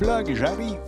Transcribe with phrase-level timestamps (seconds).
[0.00, 0.79] Plug, j'arrive.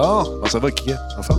[0.00, 0.98] Ça va, Kika?
[1.18, 1.36] Enfin?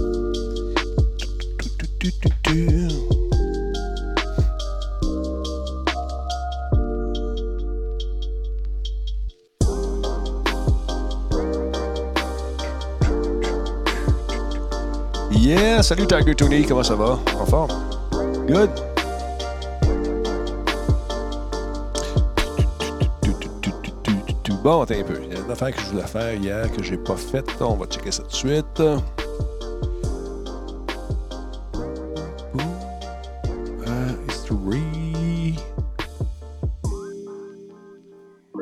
[15.32, 17.20] Yeah, salut Tiger Tony, comment ça va?
[17.40, 17.72] En forme?
[18.48, 18.70] Good?
[24.64, 25.20] Bon, attends un peu.
[25.24, 27.50] Il y a une affaire que je voulais faire hier que j'ai pas faite.
[27.62, 28.82] On va checker ça tout de suite.
[34.30, 35.58] History.
[38.54, 38.62] Uh,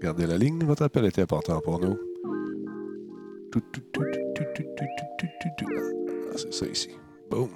[0.00, 1.98] Gardez la ligne, votre appel était important pour nous.
[3.54, 3.60] Ah,
[6.36, 6.88] C'est ça ici.
[7.30, 7.50] Boom.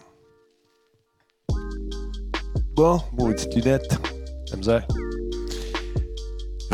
[2.76, 3.98] Bon, petite lunette.
[4.50, 4.86] La misère.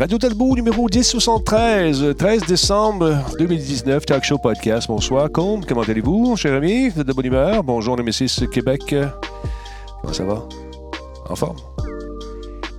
[0.01, 4.87] Radio Talbot, numéro 1073, 13 décembre 2019, Talk Show Podcast.
[4.87, 6.89] Bonsoir, Combe, comment allez-vous, cher ami?
[6.89, 7.63] Vous êtes de bonne humeur?
[7.63, 8.81] Bonjour, Nemesis Québec.
[10.01, 10.43] Comment ça va?
[11.29, 11.57] En forme?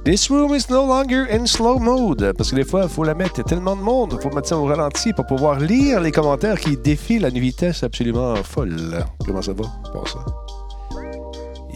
[0.05, 2.33] This room is no longer in slow mode.
[2.37, 3.35] Parce que des fois, il faut la mettre.
[3.37, 4.19] Il y a tellement de monde.
[4.19, 7.39] Il faut mettre ça au ralenti pour pouvoir lire les commentaires qui défilent à une
[7.39, 9.07] vitesse absolument folle.
[9.25, 9.63] Comment ça va?
[9.95, 10.19] Bon, ça.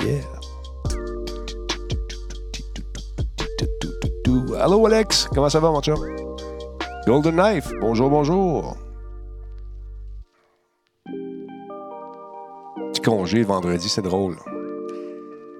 [0.05, 0.36] Yeah.
[4.66, 5.28] Allô, Alex?
[5.32, 5.94] Comment ça va, mon chum?
[7.06, 7.72] Golden Knife.
[7.81, 8.77] Bonjour, bonjour.
[12.93, 14.34] Petit congé vendredi, c'est drôle.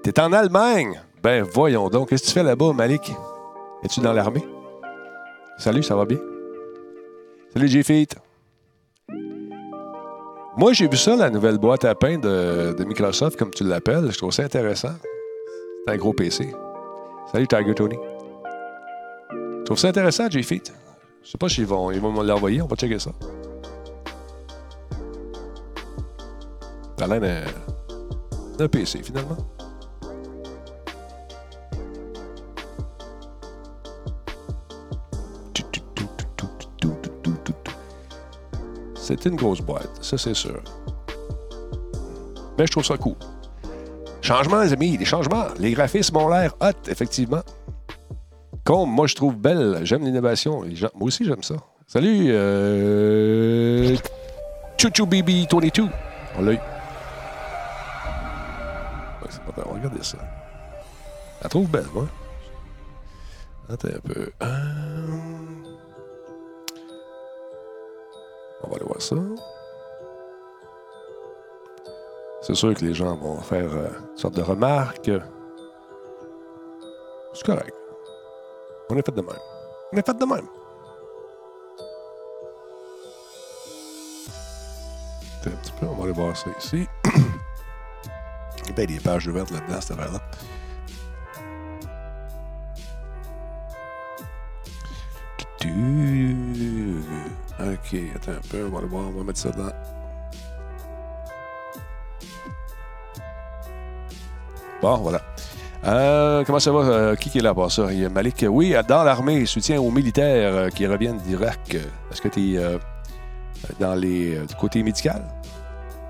[0.03, 1.01] T'es en Allemagne?
[1.23, 2.09] Ben, voyons donc.
[2.09, 3.13] Qu'est-ce que tu fais là-bas, Malik?
[3.81, 4.43] Es-tu dans l'armée?
[5.57, 6.19] Salut, ça va bien?
[7.53, 8.13] Salut, J-Feet.
[10.57, 14.11] Moi, j'ai vu ça, la nouvelle boîte à pain de, de Microsoft, comme tu l'appelles.
[14.11, 14.95] Je trouve ça intéressant.
[15.85, 16.53] C'est un gros PC.
[17.31, 17.95] Salut, Tiger Tony.
[19.67, 20.71] Je trouve ça intéressant, J-Feet.
[21.21, 22.61] Je sais pas s'ils vont, ils vont me l'envoyer.
[22.61, 23.11] On va checker ça.
[26.95, 27.43] T'as l'air
[28.57, 29.35] d'un, PC, finalement.
[38.95, 40.61] C'est une grosse boîte, ça c'est sûr.
[42.57, 43.15] Mais je trouve ça cool.
[44.21, 45.47] Changements, les amis, les changements.
[45.59, 47.43] Les graphismes ont l'air hot, effectivement.
[48.67, 49.79] Comme moi, je trouve belle.
[49.83, 50.59] J'aime l'innovation.
[50.93, 51.55] Moi aussi, j'aime ça.
[51.87, 53.95] Salut, euh...
[54.77, 55.83] Chouchou BB 22.
[56.37, 56.59] On l'a eu.
[59.55, 60.17] Regarder ça.
[61.41, 62.07] La trouve belle, moi.
[63.69, 64.29] Attends un peu.
[64.43, 65.07] Euh,
[68.63, 69.15] On va aller voir ça.
[72.41, 75.09] C'est sûr que les gens vont faire euh, une sorte de remarques.
[77.33, 77.76] C'est correct.
[78.89, 79.35] On est fait de même.
[79.91, 80.47] On est fait de même.
[85.45, 86.87] Un petit peu, on va aller voir ça ici.
[88.65, 90.21] Il y a des pages ouvertes là-dedans, cette affaire-là.
[97.59, 99.71] Ok, attends un peu, on va aller voir, on va mettre ça dans.
[104.81, 105.21] Bon, voilà.
[105.87, 106.79] Euh, comment ça va?
[106.79, 107.87] Euh, qui est là pour ça?
[107.91, 108.45] Il y a Malik.
[108.47, 111.75] Oui, dans l'armée, soutien aux militaires euh, qui reviennent d'Irak.
[112.11, 112.79] Est-ce que tu es
[113.79, 115.23] dans les euh, du côté médical?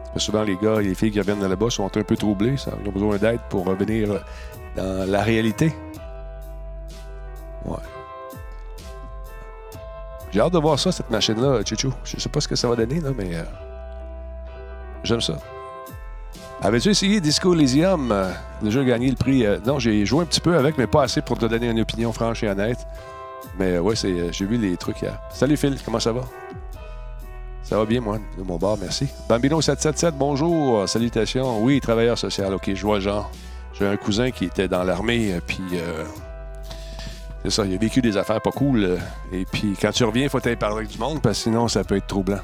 [0.05, 2.15] Parce que souvent, les gars et les filles qui reviennent de là-bas sont un peu
[2.15, 2.55] troublés.
[2.83, 4.09] Ils ont besoin d'aide pour revenir
[4.75, 5.71] dans la réalité.
[7.65, 7.77] Ouais.
[10.31, 11.93] J'ai hâte de voir ça, cette machine-là, Chichou.
[12.03, 13.43] Je sais pas ce que ça va donner, là, mais euh,
[15.03, 15.37] j'aime ça.
[16.61, 18.11] Avais-tu essayé Disco Elysium?
[18.11, 18.31] euh,
[18.63, 19.45] déjà gagné le prix?
[19.45, 21.79] euh, non, j'ai joué un petit peu avec, mais pas assez pour te donner une
[21.79, 22.79] opinion franche et honnête.
[23.59, 25.19] Mais euh, ouais, j'ai vu les trucs hier.
[25.31, 26.21] Salut Phil, comment ça va?
[27.61, 29.07] Ça va bien, moi, de mon bord, merci.
[29.29, 31.61] Bambino777, bonjour, salutations.
[31.63, 33.29] Oui, travailleur social, OK, je vois genre.
[33.73, 35.61] J'ai un cousin qui était dans l'armée, puis
[37.43, 38.97] c'est ça, il a vécu des affaires pas cool.
[39.31, 41.67] et puis quand tu reviens, il faut aller parler avec du monde, parce que sinon,
[41.67, 42.39] ça peut être troublant.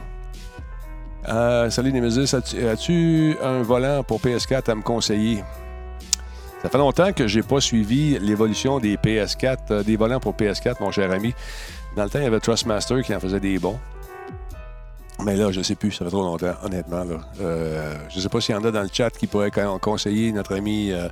[1.30, 5.44] Euh, salut Nemesis, as-tu, un volant pour PS4 à me conseiller?
[6.62, 10.76] Ça fait longtemps que j'ai pas suivi l'évolution des PS4, euh, des volants pour PS4,
[10.82, 11.34] mon cher ami.
[11.96, 13.80] Dans le temps, il y avait Trustmaster qui en faisait des bons.
[15.24, 17.04] Mais là, je ne sais plus, ça fait trop longtemps, honnêtement.
[17.04, 17.16] Là.
[17.42, 19.78] Euh, je ne sais pas s'il y en a dans le chat qui pourraient con-
[19.80, 21.08] conseiller notre ami euh,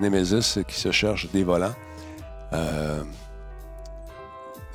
[0.00, 1.74] Nemesis qui se cherche des volants.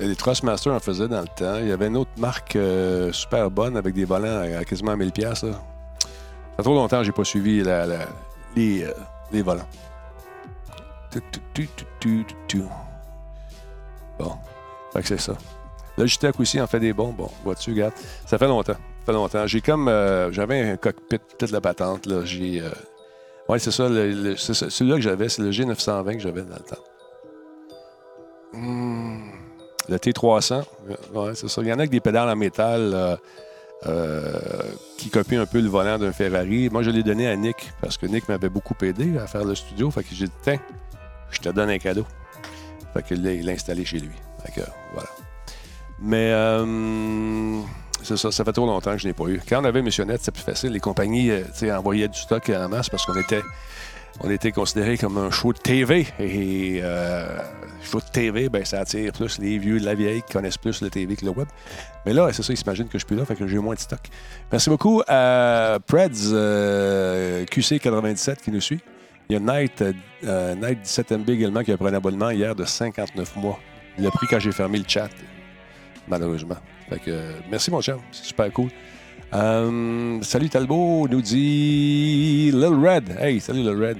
[0.02, 1.56] Euh, les Trustmaster en faisaient dans le temps.
[1.60, 5.22] Il y avait une autre marque euh, super bonne avec des volants à quasiment 1000$.
[5.22, 5.34] Là.
[5.36, 5.48] Ça
[6.56, 7.62] fait trop longtemps que je n'ai pas suivi
[8.56, 8.92] les, euh,
[9.32, 9.68] les volants.
[14.18, 14.32] Bon,
[14.92, 15.34] fait que c'est ça.
[15.98, 17.12] Logitech aussi en fait des bons.
[17.12, 17.92] Bon, vois-tu, regarde.
[18.26, 18.72] Ça fait longtemps.
[18.72, 19.46] Ça fait longtemps.
[19.46, 19.88] J'ai comme.
[19.88, 22.06] euh, j'avais un cockpit, toute la patente.
[22.06, 22.24] Là.
[22.24, 22.62] J'ai.
[23.48, 23.88] Ouais, c'est ça.
[23.88, 24.70] le- c'est ça.
[24.70, 26.82] Celui-là que j'avais, c'est le G920 que j'avais dans le temps.
[28.54, 29.01] Hmm,
[29.88, 30.64] Le T300.
[31.14, 31.62] Ouais, c'est ça.
[31.62, 33.16] Il y en a avec des pédales en métal euh,
[33.86, 34.32] euh,
[34.96, 36.68] qui copient un peu le volant d'un Ferrari.
[36.70, 39.54] Moi, je l'ai donné à Nick parce que Nick m'avait beaucoup aidé à faire le
[39.54, 39.90] studio.
[39.90, 40.58] Fait que j'ai dit, tiens,
[41.30, 42.06] je te donne un cadeau.
[42.94, 44.14] Fait que il l'a installé chez lui.
[44.44, 45.08] Fait que, voilà.
[46.00, 47.60] Mais euh,
[48.02, 49.40] c'est ça, ça fait trop longtemps que je n'ai pas eu.
[49.48, 50.72] Quand on avait Missionnet, c'était plus facile.
[50.72, 51.30] Les compagnies
[51.70, 53.42] envoyaient du stock en masse parce qu'on était,
[54.22, 56.06] on était considéré comme un show de TV.
[56.18, 57.38] Et euh,
[57.82, 60.80] show de TV, ben, ça attire plus les vieux de la vieille qui connaissent plus
[60.80, 61.48] le TV que le web.
[62.06, 63.74] Mais là, c'est ça, ils s'imaginent que je suis plus là, fait que j'ai moins
[63.74, 64.00] de stock.
[64.50, 68.80] Merci beaucoup à Preds euh, QC97 qui nous suit.
[69.28, 69.82] Il y a Night,
[70.24, 73.58] euh, Night 17MB également qui a pris un abonnement hier de 59 mois.
[73.98, 75.10] Il l'a pris quand j'ai fermé le chat,
[76.08, 76.56] malheureusement.
[76.88, 78.68] Fait que, euh, merci mon chum, c'est super cool.
[79.34, 83.16] Euh, salut Talbot, nous dit Lil Red.
[83.18, 83.98] Hey, salut Lil Red.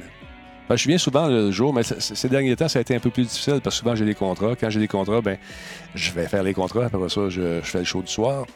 [0.72, 3.10] Ben, je viens souvent le jour, mais ces derniers temps, ça a été un peu
[3.10, 4.54] plus difficile parce que souvent j'ai des contrats.
[4.58, 5.36] Quand j'ai des contrats, ben,
[5.94, 6.86] je vais faire les contrats.
[6.86, 8.46] Après ça, je, fais le show du soir.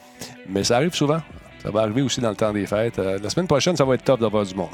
[0.49, 1.21] Mais ça arrive souvent.
[1.63, 2.99] Ça va arriver aussi dans le temps des fêtes.
[2.99, 4.71] Euh, la semaine prochaine, ça va être top d'avoir du monde.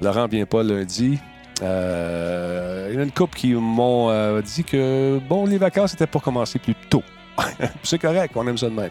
[0.00, 1.18] Laurent vient pas lundi.
[1.60, 6.06] Euh, il y a une couple qui m'ont euh, dit que bon, les vacances étaient
[6.06, 7.02] pour commencer plus tôt.
[7.82, 8.90] c'est correct, on aime ça de même.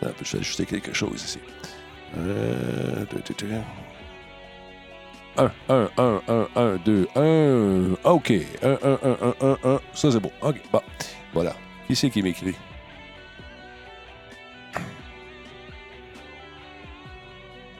[0.00, 1.38] Je vais ajuster quelque chose ici.
[5.36, 7.96] 1, 1, 1, 1, 1, 2, 1.
[8.04, 8.32] OK.
[8.62, 9.80] 1, 1, 1, 1, 1, 1.
[9.94, 10.32] Ça, c'est bon.
[10.42, 10.56] OK.
[10.72, 10.82] Bon.
[11.32, 11.54] Voilà.
[11.86, 12.54] Qui c'est qui m'écrit?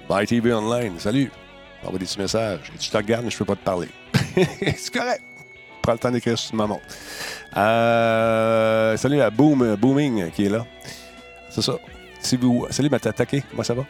[0.08, 0.99] Bye TV Online.
[0.99, 1.30] Salut.
[1.85, 2.73] Envoie des petits messages.
[2.78, 3.88] Tu te regardes, mais je peux pas te parler.
[4.76, 5.23] c'est correct.
[5.83, 6.83] Prends le temps d'écrire sur ma montre.
[7.57, 10.66] Euh, salut à Boom, Booming qui est là.
[11.49, 11.75] C'est ça.
[12.21, 13.42] Si vous, salut, m'attaquer.
[13.50, 13.85] Comment ça va?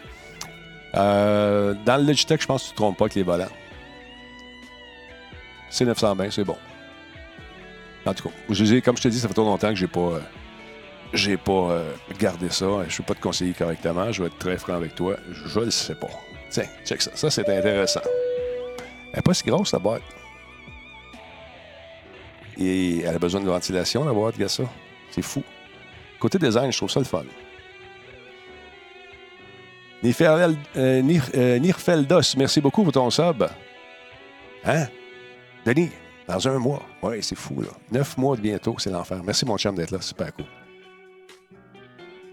[0.94, 3.46] Euh, dans le Logitech, je pense que tu ne te trompes pas avec les volants.
[5.70, 6.56] C'est 920, c'est bon.
[8.06, 10.20] En tout cas, comme je te dis, ça fait trop longtemps que j'ai pas, euh,
[11.12, 12.66] j'ai pas euh, gardé ça.
[12.88, 14.10] Je peux pas te conseiller correctement.
[14.10, 15.16] Je vais être très franc avec toi.
[15.30, 16.08] Je ne le sais pas.
[16.50, 17.10] Tiens, check ça.
[17.14, 18.00] Ça, c'est intéressant.
[19.12, 20.02] Elle n'est pas si grosse, la boîte.
[22.58, 24.64] Et elle a besoin de ventilation, la boîte, regarde ça.
[25.10, 25.42] C'est fou.
[26.18, 27.24] Côté design, je trouve ça le fun.
[30.02, 31.02] Nifel- euh,
[31.34, 33.44] euh, Nirfeldos, merci beaucoup pour ton sub.
[34.64, 34.86] Hein?
[35.66, 35.90] Denis,
[36.26, 36.82] dans un mois.
[37.02, 37.68] Oui, c'est fou, là.
[37.92, 39.20] Neuf mois de bientôt, c'est l'enfer.
[39.22, 40.00] Merci, mon chum, d'être là.
[40.00, 40.46] Super cool.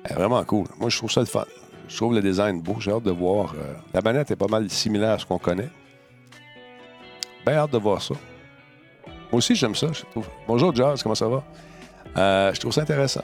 [0.10, 0.68] Euh, vraiment cool.
[0.80, 1.46] Moi, je trouve ça le fun.
[1.90, 2.78] Je trouve le design beau.
[2.80, 3.54] J'ai hâte de voir.
[3.94, 5.70] la manette est pas mal similaire à ce qu'on connaît.
[7.46, 8.14] Bien hâte de voir ça.
[9.06, 9.88] Moi aussi, j'aime ça.
[10.48, 11.44] Bonjour, Jazz, comment ça va?
[12.54, 13.24] Je trouve ça intéressant.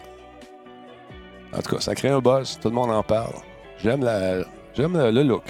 [1.53, 2.57] En tout cas, ça crée un buzz.
[2.61, 3.33] Tout le monde en parle.
[3.83, 5.43] J'aime la, j'aime le, look.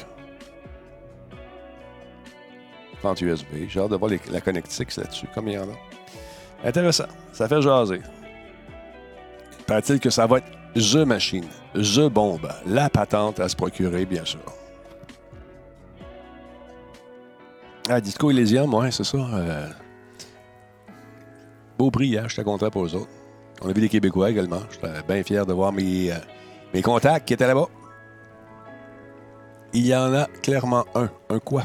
[3.00, 3.46] Plante USB.
[3.68, 6.68] J'ai hâte de voir la connectique là-dessus, comme il y en a.
[6.68, 7.06] Intéressant.
[7.32, 8.02] Ça fait jaser.
[9.68, 14.26] Paraît-il que ça va être The Machine, The Bombe, la patente à se procurer, bien
[14.26, 14.40] sûr.
[17.90, 19.18] Ah, Disco Elysium, ouais, c'est ça.
[19.18, 19.68] euh,
[21.78, 23.10] Beau prix, hein, j'étais content pour eux autres.
[23.62, 24.62] On a vu des Québécois également.
[24.72, 26.16] J'étais bien fier de voir mes, euh,
[26.74, 27.68] mes contacts qui étaient là-bas.
[29.74, 31.10] Il y en a clairement un.
[31.30, 31.64] Un quoi?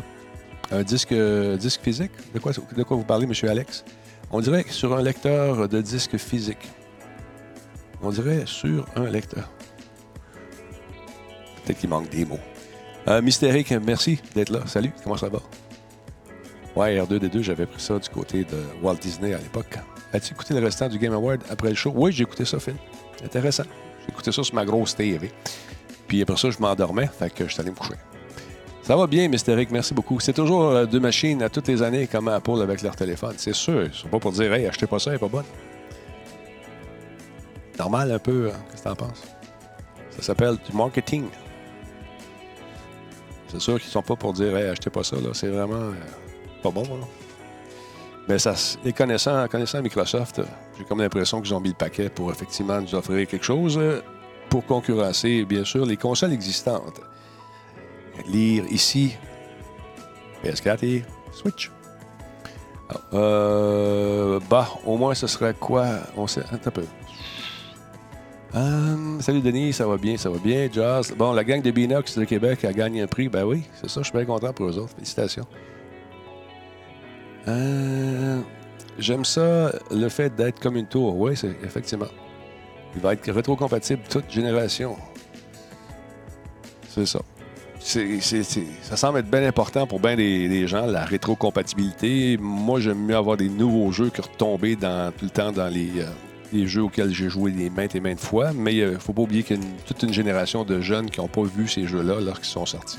[0.71, 2.13] Un disque, euh, disque physique?
[2.35, 2.53] De quoi,
[2.97, 3.51] vous parlez, M.
[3.51, 3.85] Alex?
[4.31, 6.69] On dirait sur un lecteur de disque physique.
[8.03, 9.49] On dirait sur un lecteur.
[11.65, 12.39] Peut-être qu'il manque des mots.
[13.09, 14.61] Euh, Mystérique, merci d'être là.
[14.67, 15.41] Salut, comment ça va?
[16.77, 19.79] Ouais, R2D2, j'avais pris ça du côté de Walt Disney à l'époque.
[20.13, 21.93] As-tu écouté le restant du Game Award après le show?
[21.95, 22.77] Oui, j'ai écouté ça, Phil.
[23.25, 23.65] Intéressant.
[24.03, 25.31] J'ai écouté ça sur ma grosse TV.
[26.09, 27.07] Puis après ça, je m'endormais.
[27.07, 27.95] Fait que je suis allé me coucher.
[28.83, 29.71] Ça va bien, Mystérique.
[29.71, 30.19] Merci beaucoup.
[30.19, 33.35] C'est toujours euh, deux machines à toutes les années comme Apple avec leur téléphone.
[33.37, 33.87] C'est sûr.
[33.95, 35.45] C'est pas pour dire, hey, achetez pas ça, elle est pas bonne.
[37.79, 38.49] Normal un peu.
[38.53, 38.57] hein.
[38.71, 39.23] Qu'est-ce que t'en penses?
[40.11, 41.27] Ça s'appelle du marketing.
[43.49, 45.17] C'est sûr qu'ils sont pas pour dire, hey, achetez pas ça.
[45.17, 45.29] là.
[45.35, 45.93] C'est vraiment euh,
[46.63, 46.83] pas bon.
[46.85, 47.07] là.
[48.27, 50.45] Mais ça, les connaissant, connaissant Microsoft, euh,
[50.79, 53.79] j'ai comme l'impression qu'ils ont mis le paquet pour effectivement nous offrir quelque chose
[54.49, 57.01] pour concurrencer, bien sûr, les consoles existantes.
[58.27, 59.17] Lire ici
[60.45, 61.71] PS4 et Switch.
[63.13, 65.87] Euh, bah, au moins, ce serait quoi?
[66.17, 66.43] On sait.
[66.51, 66.85] Un peu.
[68.55, 70.69] Hum, salut Denis, ça va bien, ça va bien.
[70.73, 71.15] Jazz.
[71.17, 73.29] Bon, la gang de Binox de Québec a gagné un prix.
[73.29, 74.95] Ben oui, c'est ça, je suis bien content pour eux autres.
[74.95, 75.47] Félicitations.
[77.47, 78.41] Euh,
[78.99, 81.17] J'aime ça, le fait d'être comme une tour.
[81.17, 82.09] Oui, c'est effectivement.
[82.95, 84.97] Il va être rétrocompatible toute génération.
[86.89, 87.21] C'est ça.
[88.83, 92.37] Ça semble être bien important pour bien des, gens, la rétrocompatibilité.
[92.41, 95.91] Moi, j'aime mieux avoir des nouveaux jeux que retomber dans, tout le temps dans les,
[96.01, 98.53] euh, jeux auxquels j'ai joué des maintes et maintes fois.
[98.53, 101.21] Mais il ne faut pas oublier qu'il y a toute une génération de jeunes qui
[101.21, 102.99] n'ont pas vu ces jeux-là lorsqu'ils sont sortis.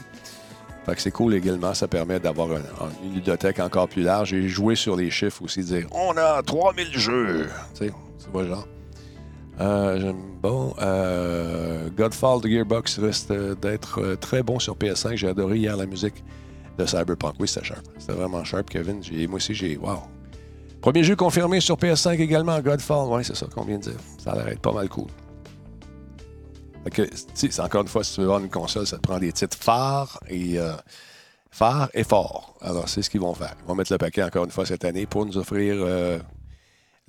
[0.85, 2.55] Fait que c'est cool également, ça permet d'avoir un-
[2.85, 6.41] un- une ludothèque encore plus large et jouer sur les chiffres aussi, dire on a
[6.41, 7.47] 3000 jeux.
[7.77, 8.65] Tu c'est pas genre.
[9.59, 15.15] Euh, j'aime- bon, euh, Godfall de Gearbox reste euh, d'être euh, très bon sur PS5.
[15.17, 16.23] J'ai adoré hier la musique
[16.77, 17.35] de Cyberpunk.
[17.39, 17.83] Oui, c'était sharp.
[17.97, 19.01] C'était vraiment sharp, Kevin.
[19.27, 19.75] Moi aussi, j'ai.
[19.77, 19.99] Wow.
[20.81, 23.07] Premier jeu confirmé sur PS5 également, Godfall.
[23.09, 23.99] Oui, c'est ça qu'on vient de dire.
[24.23, 25.07] Ça a l'air pas mal cool.
[27.59, 30.19] Encore une fois, si tu veux avoir une console, ça te prend des titres phares
[30.29, 30.57] et
[31.51, 32.55] phares et forts.
[32.61, 33.55] Alors, c'est ce qu'ils vont faire.
[33.63, 35.75] Ils vont mettre le paquet encore une fois cette année pour nous offrir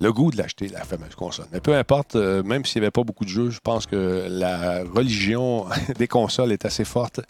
[0.01, 1.45] le goût de l'acheter, la fameuse console.
[1.53, 4.27] Mais peu importe, euh, même s'il n'y avait pas beaucoup de jeux, je pense que
[4.27, 5.67] la religion
[5.97, 7.21] des consoles est assez forte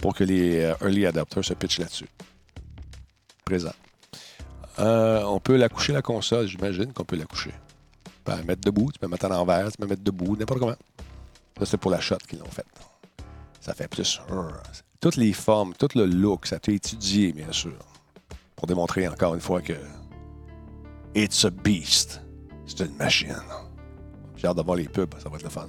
[0.00, 2.08] pour que les euh, early adapters se pitchent là-dessus.
[3.44, 3.72] Présent.
[4.80, 7.52] Euh, on peut la coucher, la console, j'imagine qu'on peut la coucher.
[8.04, 10.02] Tu peux la mettre debout, tu peux la mettre à l'envers, tu peux la mettre
[10.02, 10.74] debout, n'importe comment.
[11.58, 12.66] Ça, c'est pour la shot qu'ils l'ont fait.
[13.60, 14.20] Ça fait plus.
[15.00, 17.78] Toutes les formes, tout le look, ça a été étudié, bien sûr.
[18.56, 19.74] Pour démontrer encore une fois que.
[21.16, 22.20] It's a beast.
[22.66, 23.34] C'est une machine.
[24.36, 25.66] J'ai hâte d'avoir les pubs, ça va être le fun.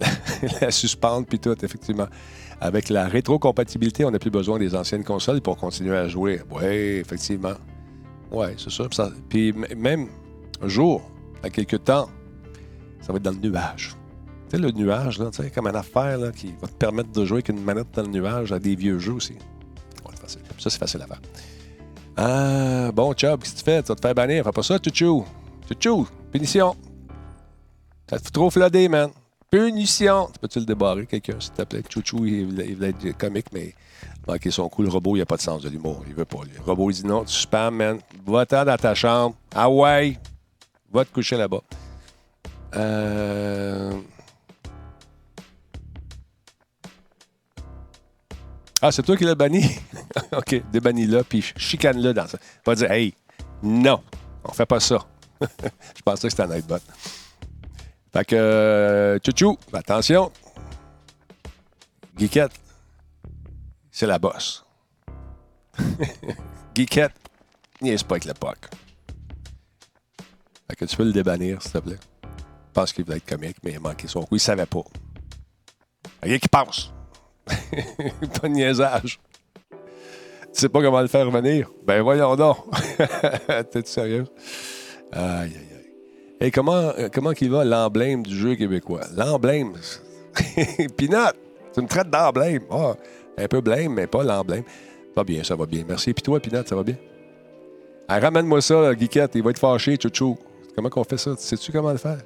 [0.62, 2.06] la suspente, puis tout, effectivement.
[2.58, 6.40] Avec la rétrocompatibilité, on n'a plus besoin des anciennes consoles pour continuer à jouer.
[6.50, 7.52] Oui, effectivement.
[8.30, 9.10] Oui, c'est ça.
[9.28, 10.08] Puis même
[10.62, 11.02] un jour,
[11.42, 12.08] dans quelques temps,
[13.02, 13.94] ça va être dans le nuage.
[14.48, 17.50] Tu sais, le nuage, là, comme une affaire qui va te permettre de jouer avec
[17.50, 19.34] une manette dans le nuage à des vieux jeux aussi.
[20.26, 21.20] Ça, c'est facile à faire.
[22.20, 23.80] Ah, bon, Chubb, qu'est-ce que tu fais?
[23.80, 24.42] Tu vas te faire bannir.
[24.42, 25.24] Fais pas ça, Chouchou.
[25.68, 26.74] Chouchou, punition.
[28.10, 29.10] Ça te fait trop flooder, man.
[29.48, 30.28] Punition.
[30.32, 31.84] Tu peux-tu le débarrer, quelqu'un, s'il te plaît?
[31.88, 33.72] Chouchou, il voulait, être comique, mais
[34.26, 34.82] manquer son coup.
[34.82, 36.02] Le robot, il a pas de sens de l'humour.
[36.08, 36.40] Il veut pas.
[36.52, 38.00] Le robot, il dit non, tu spam, man.
[38.26, 39.36] Va-t'en dans ta chambre.
[39.54, 40.18] Ah ouais.
[40.92, 41.60] Va te coucher là-bas.
[42.74, 43.92] Euh...
[48.80, 49.64] Ah, c'est toi qui l'as banni?
[50.32, 52.38] OK, débannis-le, puis chicane-le dans ça.
[52.64, 53.12] Va dire, hey,
[53.62, 54.02] non,
[54.44, 54.98] on fait pas ça.
[55.40, 56.78] Je pensais que c'était un Nightbot.
[58.12, 60.30] Fait que, euh, tchou attention.
[62.16, 62.52] Geekette,
[63.90, 64.64] c'est la bosse.
[66.74, 67.14] Geekette,
[67.80, 68.58] niaise pas avec le POC.
[70.68, 71.98] Fait que tu peux le débannir, s'il te plaît.
[72.22, 74.36] Je pense qu'il voulait être comique, mais il a manqué son coup.
[74.36, 74.82] Il savait pas.
[76.22, 76.90] Rien qui passe.
[78.40, 79.20] pas de niaisage.
[79.70, 81.70] Tu sais pas comment le faire revenir?
[81.86, 82.56] Ben voyons donc.
[83.70, 84.24] T'es sérieux?
[85.12, 85.90] Aïe, aïe, aïe.
[86.40, 89.02] Et comment, euh, comment qu'il va l'emblème du jeu québécois?
[89.16, 89.72] L'emblème.
[90.96, 91.32] Pinot,
[91.74, 92.62] tu me traites d'emblème.
[92.70, 92.94] Ah,
[93.36, 94.64] un peu blême, mais pas l'emblème.
[95.16, 95.84] Va bien, ça va bien.
[95.86, 96.12] Merci.
[96.12, 96.96] Puis toi, Pinot, ça va bien?
[98.08, 99.32] Ah, Ramène-moi ça, Guiquette.
[99.34, 100.38] Il va être fâché, chouchou.
[100.74, 101.34] Comment qu'on fait ça?
[101.36, 102.18] Sais-tu comment le faire?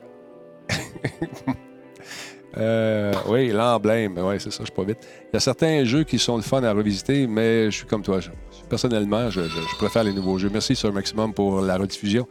[2.58, 4.18] Euh, oui, l'emblème.
[4.18, 4.98] Oui, c'est ça, je suis pas vite.
[5.32, 8.02] Il y a certains jeux qui sont le fun à revisiter, mais je suis comme
[8.02, 8.20] toi.
[8.68, 9.40] Personnellement, je,
[9.78, 10.50] préfère les nouveaux jeux.
[10.52, 12.26] Merci, Sir Maximum, pour la rediffusion.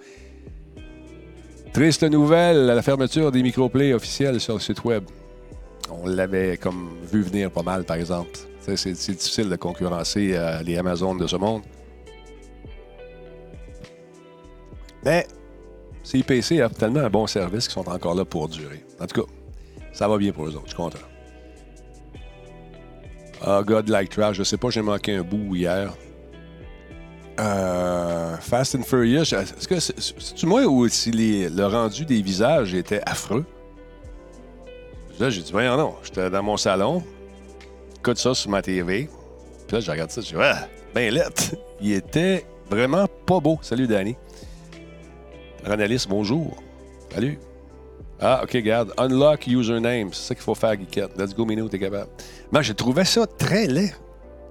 [1.73, 5.03] Triste nouvelle, la fermeture des microplays officiels sur le site web.
[5.89, 8.31] On l'avait comme vu venir pas mal, par exemple.
[8.59, 11.63] C'est difficile de concurrencer euh, les Amazones de ce monde.
[15.03, 15.25] Mais
[16.03, 18.85] CIPC a tellement un bon service qu'ils sont encore là pour durer.
[18.99, 19.27] En tout cas,
[19.93, 20.99] ça va bien pour eux autres, je suis content.
[23.43, 25.93] Ah, God Like Trash, je sais pas, j'ai manqué un bout hier.
[27.39, 32.73] Euh, Fast and Furious, est-ce que c'est- moi ou si les- le rendu des visages
[32.75, 33.45] était affreux?
[35.19, 35.95] Là, j'ai dit, voyons non.
[36.03, 37.03] J'étais dans mon salon,
[37.97, 39.09] écoute ça sur ma TV.
[39.67, 40.51] Puis là, je regarde ça, je dis, ouais,
[40.93, 41.55] ben lettre.
[41.79, 43.57] Il était vraiment pas beau.
[43.61, 44.15] Salut, Danny.
[45.65, 46.57] Ranalis, bonjour.
[47.13, 47.39] Salut.
[48.21, 48.93] Ah, OK, regarde.
[48.97, 50.13] Unlock username.
[50.13, 51.17] C'est ça qu'il faut faire, Geekette.
[51.17, 52.09] Let's go, Minou, t'es capable.
[52.51, 53.95] Moi, j'ai trouvé ça très laid.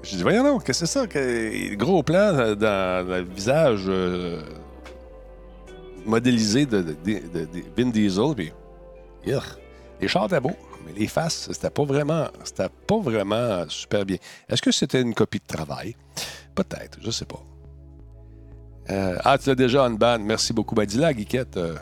[0.03, 1.77] J'ai dit, voyons non, qu'est-ce que c'est ça?
[1.77, 4.43] Gros plan dans le visage euh,
[6.05, 6.97] modélisé de,
[7.77, 8.35] Vin Diesel.
[8.35, 8.53] Puis.
[10.01, 14.17] Les chars étaient beaux, mais les faces, c'était pas vraiment, c'était pas vraiment super bien.
[14.49, 15.95] Est-ce que c'était une copie de travail?
[16.55, 17.43] Peut-être, je sais pas.
[18.89, 20.23] Euh, ah, tu l'as déjà en bande.
[20.23, 20.75] Merci beaucoup.
[20.75, 21.57] Ben, dis-la, Guiquette.
[21.59, 21.77] Euh,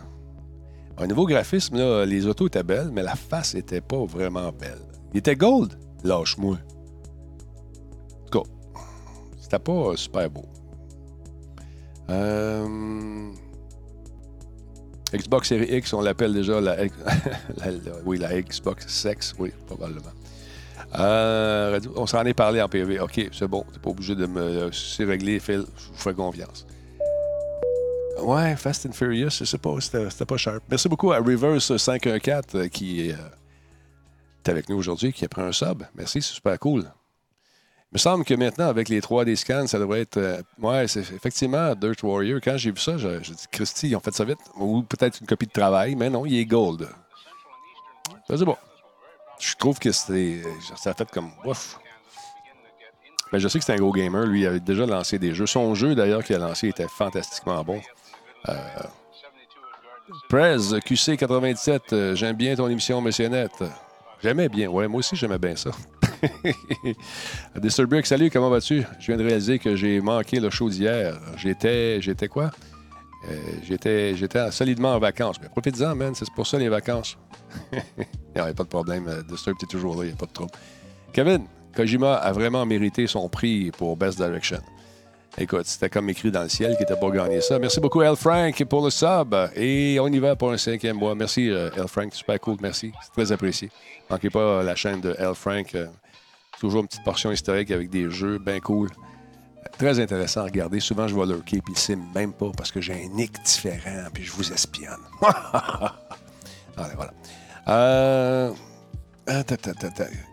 [0.98, 4.80] un nouveau graphisme, là, les autos étaient belles, mais la face était pas vraiment belle.
[5.12, 5.78] Il était gold?
[6.04, 6.56] Lâche-moi.
[6.56, 8.48] En tout cas,
[9.40, 10.44] c'était pas super beau.
[12.10, 13.30] Euh...
[15.14, 16.76] Xbox Series X, on l'appelle déjà la,
[18.42, 20.10] Xbox Sex, oui, probablement.
[20.98, 23.00] Euh, on s'en est parlé en PV.
[23.00, 23.64] OK, c'est bon.
[23.72, 24.70] T'es pas obligé de me.
[24.72, 25.64] C'est réglé, Phil.
[25.76, 26.66] Je vous fais confiance.
[28.22, 30.58] Ouais, Fast and Furious, je sais pas, c'était pas cher.
[30.68, 33.14] Merci beaucoup à Reverse514 euh, qui euh,
[34.44, 35.84] est avec nous aujourd'hui, qui a pris un sub.
[35.94, 36.80] Merci, c'est super cool.
[37.90, 40.18] Il me semble que maintenant, avec les 3D scans, ça devrait être.
[40.18, 42.40] Euh, ouais, c'est effectivement Dirt Warrior.
[42.42, 44.38] Quand j'ai vu ça, j'ai dit, Christy, ils ont fait ça vite.
[44.56, 46.88] Ou peut-être une copie de travail, mais non, il est gold.
[48.28, 48.56] C'est bon.
[49.38, 50.42] Je trouve que c'est.
[50.76, 51.30] Ça a fait comme.
[51.46, 51.78] Ouf.
[53.32, 54.26] Ben, je sais que c'est un gros gamer.
[54.26, 55.46] Lui, il avait déjà lancé des jeux.
[55.46, 57.80] Son jeu, d'ailleurs, qu'il a lancé était fantastiquement bon.
[58.48, 58.54] Euh...
[60.28, 63.52] Prez, QC97, euh, j'aime bien ton émission, Monsieur Net.
[64.22, 64.68] J'aimais bien.
[64.68, 65.70] Ouais, moi aussi, j'aimais bien ça.
[67.56, 68.84] Disturbrick, salut, comment vas-tu?
[68.98, 71.18] Je viens de réaliser que j'ai manqué le show d'hier.
[71.36, 72.00] J'étais.
[72.00, 72.50] J'étais quoi?
[73.28, 75.36] Euh, j'étais, j'étais solidement en vacances.
[75.40, 77.18] Mais profite-en, man, c'est pour ça les vacances.
[77.72, 79.24] Il n'y a pas de problème.
[79.28, 80.52] Disturb, tu es toujours là, il n'y a pas de trouble.
[81.12, 84.60] Kevin, Kojima a vraiment mérité son prix pour Best Direction.
[85.40, 87.58] Écoute, c'était comme écrit dans le ciel qui n'était pas gagné ça.
[87.60, 89.34] Merci beaucoup, El Frank, pour le sub.
[89.54, 91.14] Et on y va pour un cinquième mois.
[91.14, 92.12] Merci, euh, El Frank.
[92.12, 92.56] Super cool.
[92.60, 92.92] Merci.
[93.02, 93.70] C'est très apprécié.
[94.10, 95.76] Manquez pas la chaîne de El Frank.
[96.58, 98.88] Toujours une petite portion historique avec des jeux bien cool.
[99.78, 100.80] Très intéressant à regarder.
[100.80, 104.08] Souvent, je vois leur puis ils ne même pas parce que j'ai un nick différent,
[104.12, 104.98] puis je vous espionne.
[106.76, 107.12] Allez, voilà.
[107.68, 108.50] Euh...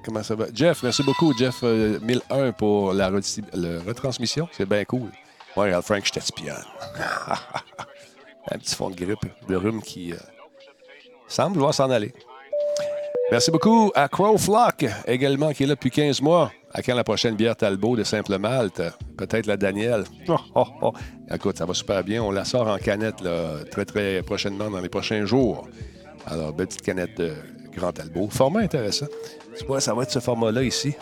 [0.04, 0.46] Comment ça va?
[0.54, 4.48] Jeff, merci beaucoup, Jeff 1001 euh, pour la, retransmission.
[4.52, 5.10] C'est bien cool.
[5.56, 6.56] Ouais, regarde, Frank, je t'espionne.
[8.52, 10.18] un petit fond de grippe, de rhume qui euh,
[11.28, 12.14] semble vouloir s'en aller.
[13.32, 16.52] Merci beaucoup à Crowflock, également, qui est là depuis 15 mois.
[16.74, 18.82] À quand la prochaine bière Talbot de Simple Malte?
[19.18, 20.04] Peut-être la Danielle.
[20.28, 20.94] Oh, oh, oh.
[21.34, 22.22] Écoute, ça va super bien.
[22.22, 23.24] On la sort en canette
[23.72, 25.68] très, très prochainement, dans les prochains jours.
[26.28, 27.34] Alors, belle petite canette de
[27.76, 28.30] Grand Talbot.
[28.30, 29.08] Format intéressant.
[29.58, 30.94] Tu vois, ça va être ce format-là ici.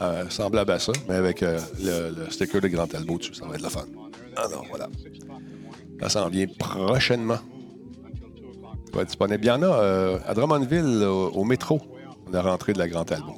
[0.00, 3.34] Euh, semblable à ça, mais avec euh, le, sticker de Grand Talbot dessus.
[3.34, 3.84] Ça va être le fun.
[4.36, 4.88] Alors, voilà.
[6.00, 7.38] Ça s'en vient prochainement
[8.94, 9.44] va être disponible.
[9.44, 11.80] Il y en a euh, à Drummondville, au, métro.
[12.26, 13.34] On est rentré de la Grande Talbot.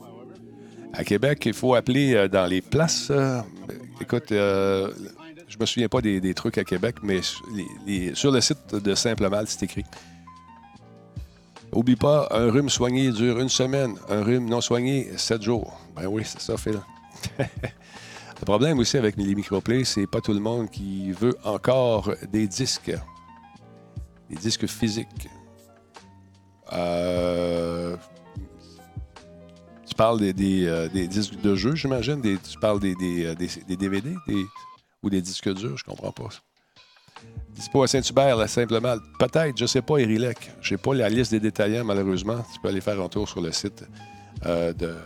[0.92, 3.10] À Québec, il faut appeler euh, dans les places.
[4.00, 7.20] Écoute, je me souviens pas des, trucs à Québec, mais
[8.14, 9.84] sur le site de Simple Mal, c'est écrit.
[11.72, 15.78] Oublie pas, un rhume soigné dure une semaine, un rhume non soigné, sept jours.
[15.94, 16.80] Ben oui, c'est ça, Phil.
[17.38, 22.48] le problème aussi avec les microplays, c'est pas tout le monde qui veut encore des
[22.48, 22.92] disques.
[24.28, 25.28] Des disques physiques.
[26.72, 27.96] Euh,
[29.86, 32.20] tu parles des, euh, disques de jeu, j'imagine?
[32.20, 32.94] Tu parles des,
[33.68, 34.42] DVD euh,
[35.04, 36.28] ou des disques durs, je comprends pas.
[37.60, 38.96] Dispo à Saint-Hubert, simplement.
[39.18, 40.50] Peut-être, je sais pas, Erilec.
[40.62, 42.42] Je n'ai pas la liste des détaillants, malheureusement.
[42.54, 43.84] Tu peux aller faire un tour sur le site
[44.44, 44.96] de,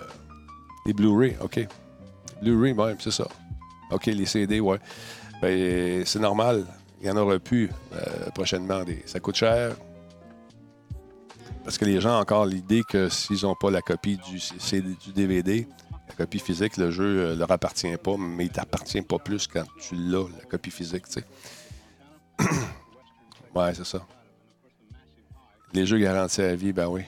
[0.87, 1.37] des Blu-ray.
[1.41, 1.67] OK.
[2.41, 3.27] Blu-ray, même, c'est ça.
[3.91, 4.79] OK, les CD, ouais.
[5.43, 6.65] Ben, c'est normal.
[7.01, 7.71] Il y en aura plus
[8.35, 8.85] prochainement.
[9.05, 9.75] Ça coûte cher.
[11.65, 14.39] Parce que les gens ont encore l'idée que s'ils n'ont pas la copie du,
[15.07, 15.67] du DVD,
[16.09, 19.47] la copie physique, le jeu ne euh, leur appartient pas, mais il t'appartient pas plus
[19.47, 21.25] quand tu l'as, la copie physique, tu sais.
[23.55, 24.07] ouais, c'est ça.
[25.73, 27.03] Les jeux garantis à vie, ben oui.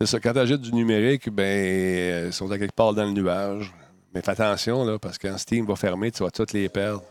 [0.00, 0.20] C'est ça.
[0.20, 3.72] Quand tu du numérique, ben, euh, ils sont à quelque part dans le nuage.
[4.14, 7.02] Mais fais attention, là, parce que quand Steam va fermer, tu vas toutes les perdre.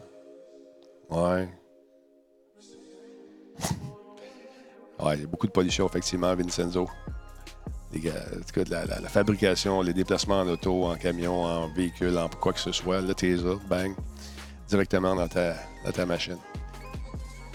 [1.10, 1.50] Ouais.
[5.02, 6.90] Oui, il y a beaucoup de pollution, effectivement, Vincenzo.
[7.94, 12.52] Les, en la, la, fabrication, les déplacements en auto, en camion, en véhicule, en quoi
[12.52, 13.96] que ce soit, le Tesla, bang,
[14.70, 16.38] directement dans ta, machine.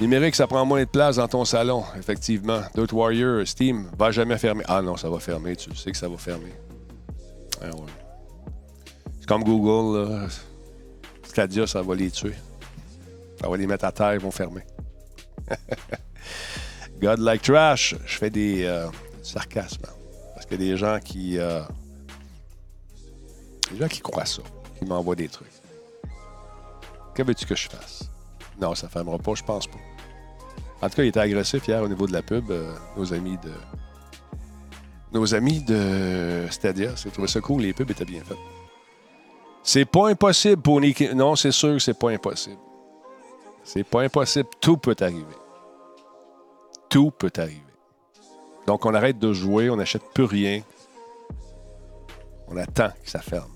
[0.00, 2.60] Numérique, ça prend moins de place dans ton salon, effectivement.
[2.74, 4.64] Dirt Warrior, Steam, va jamais fermer.
[4.66, 6.52] Ah non, ça va fermer, tu sais que ça va fermer.
[7.62, 7.70] Ah.
[9.20, 10.26] C'est comme Google, là.
[11.22, 12.34] Stadia, ça va les tuer.
[13.40, 14.62] Ça va les mettre à terre, ils vont fermer.
[17.00, 18.86] God like trash, je fais des euh,
[19.22, 19.86] sarcasmes.
[20.34, 21.38] Parce qu'il y a des gens qui.
[21.38, 21.62] Euh,
[23.70, 24.42] des gens qui croient ça,
[24.78, 25.48] qui m'envoient des trucs.
[27.14, 28.10] Que veux-tu que je fasse?
[28.60, 29.78] Non, ça ne fermera pas, je pense pas.
[30.82, 32.50] En tout cas, il était agressif hier au niveau de la pub.
[32.50, 33.52] Euh, nos amis de.
[35.12, 38.36] Nos amis de Stadia, c'est trouvé ça cool, les pubs étaient bien faites.
[39.62, 42.58] C'est pas impossible pour une Non, c'est sûr que c'est pas impossible.
[43.62, 44.48] C'est pas impossible.
[44.60, 45.24] Tout peut arriver.
[46.90, 47.60] Tout peut arriver.
[48.66, 50.62] Donc, on arrête de jouer, on n'achète plus rien.
[52.48, 53.53] On attend que ça ferme.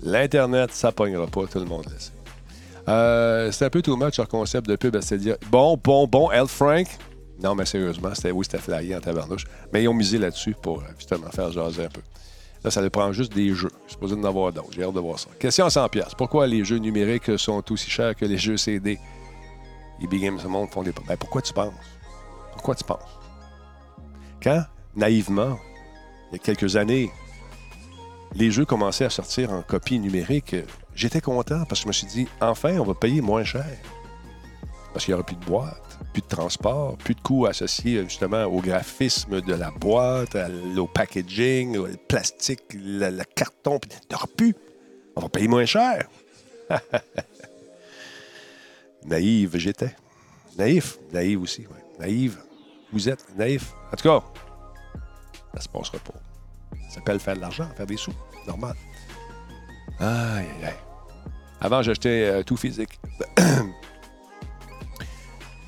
[0.00, 2.12] L'Internet, ça pognera pas, tout le monde le sait.
[2.88, 6.30] Euh, c'est un peu too much leur concept de pub à dire Bon, bon, bon,
[6.30, 6.46] L.
[6.46, 6.86] Frank.
[7.42, 9.44] Non, mais sérieusement, c'était, oui, c'était flyé en tabarnouche.
[9.72, 12.00] Mais ils ont misé là-dessus pour euh, justement faire jaser un peu.
[12.64, 13.68] Là, ça prend juste des jeux.
[13.84, 14.70] Je suis supposé en avoir d'autres.
[14.72, 15.28] J'ai hâte de voir ça.
[15.38, 16.16] Question à 100$.
[16.16, 18.98] Pourquoi les jeux numériques sont aussi chers que les jeux CD?
[20.00, 20.92] Les Big Games Monde font des.
[21.06, 21.74] Ben, pourquoi tu penses?
[22.52, 23.18] Pourquoi tu penses?
[24.42, 24.62] Quand,
[24.94, 25.58] naïvement,
[26.30, 27.10] il y a quelques années,
[28.34, 30.56] les jeux commençaient à sortir en copie numérique,
[30.94, 33.66] j'étais content parce que je me suis dit, enfin, on va payer moins cher.
[34.92, 38.44] Parce qu'il n'y aura plus de boîte, plus de transport, plus de coûts associés justement
[38.44, 40.36] au graphisme de la boîte,
[40.76, 43.78] au packaging, au plastique, le, carton.
[43.84, 44.54] Il n'y aura plus.
[45.14, 46.08] On va payer moins cher.
[49.06, 49.94] Naïve, j'étais.
[50.58, 51.66] Naïf, naïve aussi.
[52.00, 52.38] Naïve,
[52.92, 53.72] vous êtes naïf.
[53.92, 54.24] En tout cas,
[55.56, 56.20] ça se passera pas.
[56.88, 58.12] Ça s'appelle faire de l'argent, faire des sous.
[58.46, 58.74] Normal.
[59.98, 60.74] Aïe, aïe, aïe.
[61.60, 63.00] Avant, j'achetais euh, tout physique.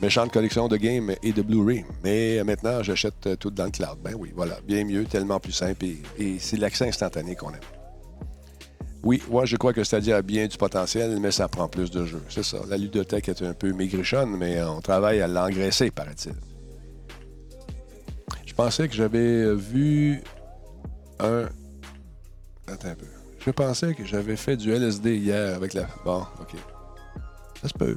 [0.03, 1.85] Méchante collection de games et de Blu-ray.
[2.05, 3.99] Mais maintenant, j'achète euh, tout dans le cloud.
[4.05, 4.59] Ben oui, voilà.
[4.67, 5.87] Bien mieux, tellement plus simple.
[6.19, 7.61] Et, c'est l'accès instantané qu'on aime.
[9.03, 12.05] Oui, moi, je crois que Stadia a bien du potentiel, mais ça prend plus de
[12.05, 12.23] jeux.
[12.29, 12.59] C'est ça.
[12.69, 16.35] La ludothèque est un peu maigrichonne, mais on travaille à l'engraisser, paraît-il.
[18.59, 20.21] Je pensais que j'avais vu
[21.21, 21.45] un.
[22.67, 23.07] Attends un peu.
[23.39, 25.87] Je pensais que j'avais fait du LSD hier avec la.
[26.05, 26.59] Bon, OK.
[27.63, 27.97] Ça se peut.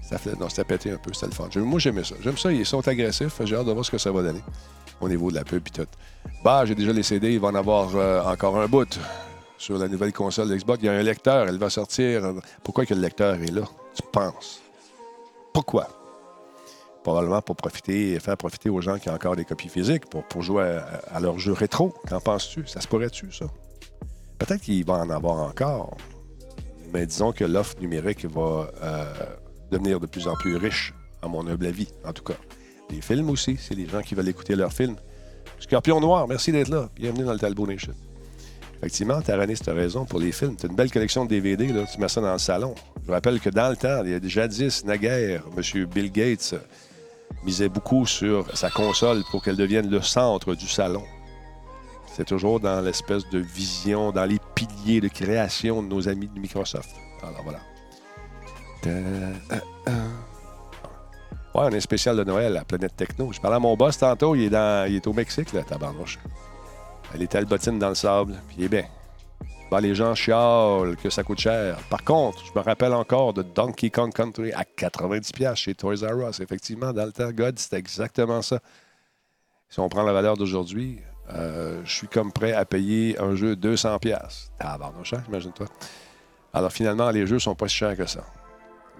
[0.00, 0.38] Ça fait...
[0.38, 1.48] Non, c'était pété un peu, c'était le fun.
[1.56, 2.14] Moi, j'aimais ça.
[2.22, 3.40] J'aime ça, ils sont agressifs.
[3.44, 4.44] J'ai hâte de voir ce que ça va donner
[5.00, 5.90] au niveau de la pub et tout.
[6.44, 8.96] Bah, j'ai déjà les CD, il va en avoir euh, encore un bout
[9.58, 10.78] sur la nouvelle console Xbox.
[10.84, 12.32] Il y a un lecteur, elle va sortir.
[12.62, 13.64] Pourquoi que le lecteur est là?
[13.92, 14.62] Tu penses?
[15.52, 15.97] Pourquoi?
[17.02, 20.42] Probablement pour profiter, faire profiter aux gens qui ont encore des copies physiques pour, pour
[20.42, 21.94] jouer à, à leur jeu rétro.
[22.08, 22.66] Qu'en penses-tu?
[22.66, 23.46] Ça se pourrait-tu, ça?
[24.38, 25.96] Peut-être qu'il va en avoir encore,
[26.92, 29.12] mais disons que l'offre numérique va euh,
[29.70, 32.36] devenir de plus en plus riche, à mon humble avis, en tout cas.
[32.90, 34.96] Les films aussi, c'est les gens qui veulent écouter leurs films.
[35.58, 36.88] Scorpion Noir, merci d'être là.
[36.96, 37.92] Bienvenue dans le Talbot Nation.
[38.78, 40.54] Effectivement, Taranis, tu as raison pour les films.
[40.54, 42.74] Tu as une belle collection de DVD, là, tu mets ça dans le salon.
[43.06, 45.84] Je rappelle que dans le temps, il y a jadis, naguère, M.
[45.86, 46.54] Bill Gates
[47.44, 51.04] misait beaucoup sur sa console pour qu'elle devienne le centre du salon.
[52.06, 56.40] C'est toujours dans l'espèce de vision, dans les piliers de création de nos amis de
[56.40, 56.90] Microsoft.
[57.22, 57.60] Alors voilà.
[61.54, 63.32] Ouais, on est spécial de Noël à Planète Techno.
[63.32, 66.18] Je parlais à mon boss tantôt, il est, dans, il est au Mexique, là, tabarnouche.
[67.14, 68.84] Elle est bottine dans le sable, puis il est bien.
[69.70, 71.76] Ben, les gens chialent que ça coûte cher.
[71.90, 76.28] Par contre, je me rappelle encore de Donkey Kong Country à 90$ chez Toys R
[76.28, 76.40] Us.
[76.40, 78.60] Effectivement, dans God, c'était exactement ça.
[79.68, 81.00] Si on prend la valeur d'aujourd'hui,
[81.34, 84.48] euh, je suis comme prêt à payer un jeu 200$.
[84.58, 85.66] Ah, bon, cher, imagine-toi.
[86.54, 88.24] Alors finalement, les jeux sont pas si chers que ça.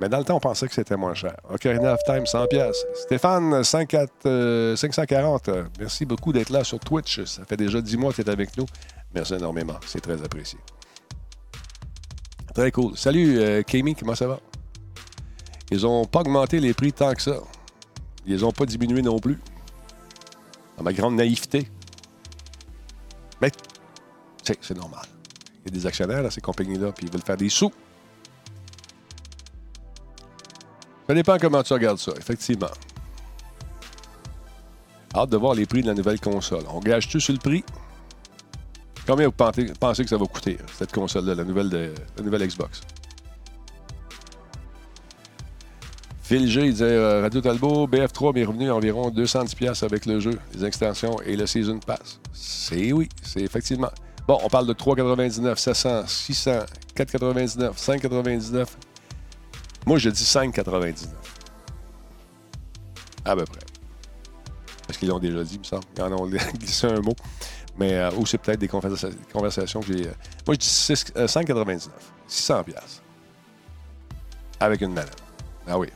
[0.01, 1.35] Mais dans le temps, on pensait que c'était moins cher.
[1.51, 2.73] Ocarina of Time, 100$.
[2.95, 5.49] Stéphane, 540.
[5.49, 7.25] Euh, merci beaucoup d'être là sur Twitch.
[7.25, 8.67] Ça fait déjà 10 mois que tu es avec nous.
[9.15, 9.79] Merci énormément.
[9.87, 10.59] C'est très apprécié.
[12.55, 12.97] Très cool.
[12.97, 13.63] Salut, euh,
[13.99, 14.41] comment ça va?
[15.71, 17.41] Ils n'ont pas augmenté les prix tant que ça.
[18.27, 19.39] Ils les ont pas diminué non plus.
[20.79, 21.69] À ma grande naïveté.
[23.41, 23.51] Mais,
[24.43, 25.05] c'est normal.
[25.65, 27.73] Il y a des actionnaires à ces compagnies-là, puis ils veulent faire des sous.
[31.07, 32.71] Ça dépend comment tu regardes ça, effectivement.
[35.15, 36.65] Hâte de voir les prix de la nouvelle console.
[36.69, 37.65] On gage-tu sur le prix?
[39.09, 42.83] Combien vous pensez, que ça va coûter, cette console-là, la nouvelle, la nouvelle Xbox?
[46.21, 50.39] Phil G, il disait euh, Radio Talbot, BF3 m'est revenu environ 210$ avec le jeu,
[50.55, 52.21] les extensions et le Season Pass.
[52.35, 53.89] C'est oui, c'est effectivement.
[54.27, 56.51] Bon, on parle de 3,99, 700, 600,
[56.95, 58.67] 4,99, 5,99.
[59.87, 61.07] Moi, je dis 5,99.
[63.25, 63.61] À peu près.
[64.87, 65.85] Parce qu'ils l'ont déjà dit, il me semble.
[65.97, 66.27] Ils en ont
[66.59, 67.17] glissé un mot.
[67.79, 70.09] Mais, euh, ou c'est peut-être des conversations que j'ai.
[70.09, 70.13] Euh,
[70.47, 71.89] moi, je dis 5,99.
[72.27, 73.03] 600 pièces
[74.61, 75.17] Avec une manette.
[75.67, 75.89] Ah oui.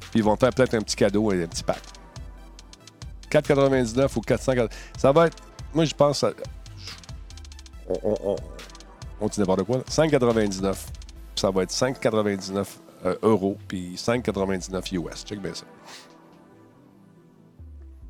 [0.00, 1.82] Puis ils vont faire peut-être un petit cadeau et un petit pack.
[3.30, 4.52] 4,99 ou 400.
[4.96, 5.36] Ça va être.
[5.74, 6.24] Moi, je pense.
[7.88, 8.36] on, on,
[9.20, 9.78] on, dit n'importe quoi.
[9.80, 10.74] 5,99.
[11.36, 12.66] Ça va être 5,99
[13.04, 13.58] euh, euros.
[13.68, 15.24] Puis 5,99 US.
[15.24, 15.64] Check bien ça.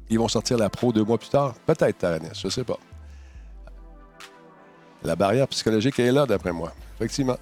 [0.08, 1.54] Ils vont sortir la Pro deux mois plus tard.
[1.66, 2.28] Peut-être, Taranis.
[2.34, 2.78] Je sais pas.
[5.04, 6.72] La barrière psychologique est là, d'après moi.
[6.96, 7.38] Effectivement.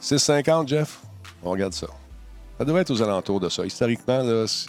[0.00, 1.00] 6,50, Jeff?
[1.42, 1.86] On regarde ça.
[2.58, 3.64] Ça devrait être aux alentours de ça.
[3.64, 4.68] Historiquement, là, si,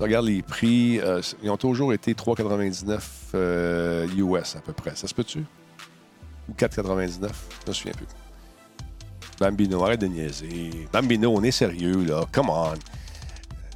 [0.00, 3.00] on regarde les prix, euh, ils ont toujours été 3,99 US
[3.34, 4.06] euh,
[4.56, 4.94] à peu près.
[4.94, 5.44] Ça se peut-tu?
[6.48, 7.30] Ou 4,99?
[7.64, 8.06] Je me souviens plus.
[9.40, 10.88] Bambino, arrête de niaiser.
[10.92, 12.24] Bambino, on est sérieux, là.
[12.32, 12.72] Come on.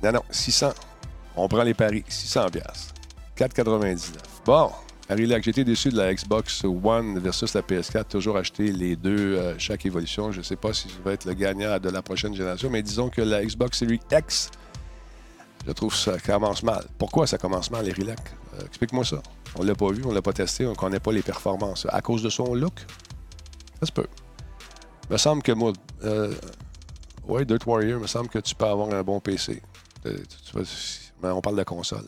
[0.02, 0.72] Non, non, 600.
[1.37, 2.05] On prend les paris.
[2.09, 2.46] 600
[3.37, 3.98] 4,99.
[4.44, 4.70] Bon,
[5.09, 8.05] Harry j'étais déçu de la Xbox One versus la PS4.
[8.05, 10.33] Toujours acheter les deux euh, chaque évolution.
[10.33, 12.83] Je ne sais pas si je vais être le gagnant de la prochaine génération, mais
[12.83, 14.51] disons que la Xbox Series X,
[15.67, 16.85] je trouve que ça commence mal.
[16.99, 19.23] Pourquoi ça commence mal, Harry euh, Explique-moi ça.
[19.57, 21.87] On l'a pas vu, on l'a pas testé, on ne connaît pas les performances.
[21.91, 22.75] À cause de son look?
[23.81, 24.07] Ça se peut.
[25.11, 25.73] Il me semble que moi,
[26.05, 26.33] euh,
[27.27, 29.61] ouais, Dirt Warrior, il me semble que tu peux avoir un bon PC.
[31.23, 32.07] on parle de console.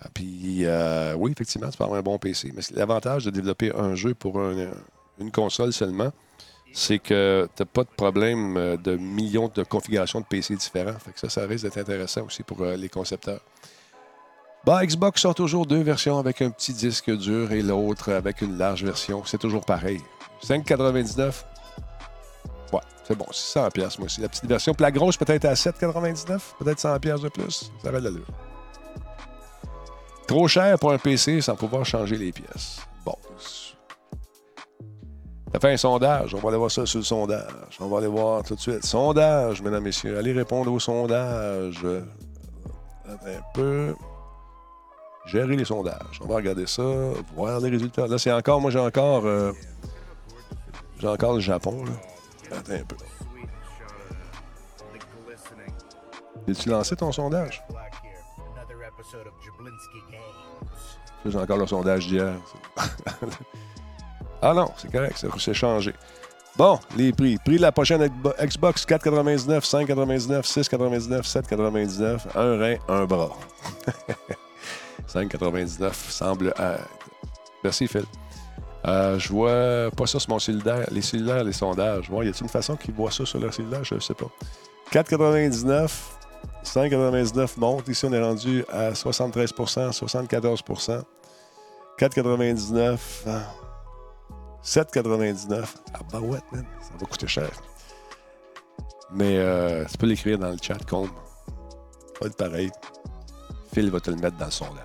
[0.00, 2.52] Ah, puis, euh, oui, effectivement, tu peux avoir un bon PC.
[2.54, 6.12] Mais l'avantage de développer un jeu pour une console seulement,
[6.72, 10.98] c'est que tu n'as pas de problème euh, de millions de configurations de PC différents.
[10.98, 13.40] Fait que ça, ça risque d'être intéressant aussi pour euh, les concepteurs.
[14.64, 18.58] Bah, Xbox sort toujours deux versions avec un petit disque dur et l'autre avec une
[18.58, 19.22] large version.
[19.24, 20.00] C'est toujours pareil.
[20.44, 21.44] 5,99.
[22.72, 23.26] Ouais, c'est bon.
[23.30, 24.20] 100 pièces moi aussi.
[24.20, 24.74] La petite version.
[24.74, 26.38] Puis la grosse peut-être à 7,99.
[26.58, 27.70] Peut-être 100 pièces de plus.
[27.82, 28.26] Ça va de l'allure.
[30.28, 32.80] Trop cher pour un PC sans pouvoir changer les pièces.
[33.02, 33.16] Bon.
[35.52, 36.34] Ça fait un sondage.
[36.34, 37.78] On va aller voir ça sur le sondage.
[37.80, 38.84] On va aller voir tout de suite.
[38.84, 40.18] Sondage, mesdames, messieurs.
[40.18, 41.82] Allez répondre au sondage.
[43.06, 43.94] Un peu.
[45.24, 46.20] Gérer les sondages.
[46.22, 46.82] On va regarder ça,
[47.34, 48.06] voir les résultats.
[48.06, 49.24] Là, c'est encore, moi j'ai encore.
[49.24, 49.52] Euh,
[50.98, 51.84] j'ai encore le Japon.
[52.50, 52.96] Attends un peu.
[56.50, 57.62] As-tu lancé ton sondage?
[61.26, 62.34] J'ai encore le sondage d'hier.
[64.42, 65.94] ah non, c'est correct, c'est changé.
[66.56, 67.38] Bon, les prix.
[67.44, 73.30] Prix de la prochaine Xbox 4,99, 5,99, 6,99, 7,99, un rein, un bras.
[75.08, 76.52] 5,99 semble.
[77.62, 78.04] Merci, Phil.
[78.86, 80.86] Euh, je vois pas ça sur mon cellulaire.
[80.90, 82.10] Les cellulaires, les sondages.
[82.10, 83.84] Bon, y a-t-il une façon qu'ils voient ça sur leur cellulaire?
[83.84, 84.30] Je ne sais pas.
[84.92, 85.90] 4,99,
[86.74, 87.88] 5,99 monte.
[87.88, 91.02] Ici, on est rendu à 73% 74%
[91.98, 92.98] 4,99
[94.64, 96.38] 7,99 Ah, bah ouais.
[96.52, 97.50] Ça va coûter cher.
[99.12, 100.78] Mais euh, tu peux l'écrire dans le chat.
[100.78, 100.96] Ça
[102.20, 102.70] va être pareil.
[103.72, 104.84] Phil va te le mettre dans le sondage.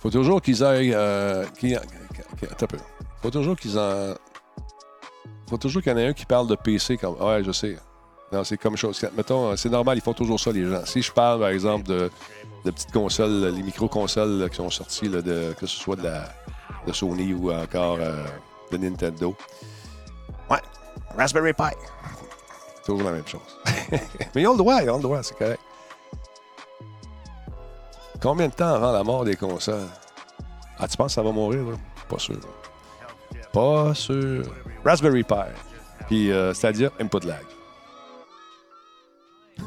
[0.00, 0.94] faut toujours qu'ils aillent.
[0.94, 2.78] Euh, attends un peu.
[3.22, 4.14] faut toujours qu'ils en.
[5.48, 7.20] faut toujours qu'il y en ait un qui parle de PC comme.
[7.20, 7.76] Ouais, je sais.
[8.32, 9.04] Non, c'est comme chose.
[9.16, 10.84] Mettons, c'est normal, ils font toujours ça, les gens.
[10.86, 12.10] Si je parle, par exemple, de,
[12.64, 16.28] petites consoles, les micro-consoles qui sont sorties, de, que ce soit de, la,
[16.86, 18.24] de Sony ou encore euh,
[18.70, 19.34] de Nintendo.
[20.48, 20.60] Ouais,
[21.16, 21.74] Raspberry Pi.
[22.84, 23.40] Toujours la même chose.
[24.34, 25.60] Mais ils ont le droit, ils ont le droit, c'est correct.
[28.22, 29.88] Combien de temps avant la mort des consoles?
[30.78, 31.76] Ah, tu penses que ça va mourir, là?
[32.08, 32.36] Pas sûr.
[33.52, 34.44] Pas sûr.
[34.84, 35.34] Raspberry Pi.
[36.06, 37.44] Puis, euh, c'est-à-dire input lag.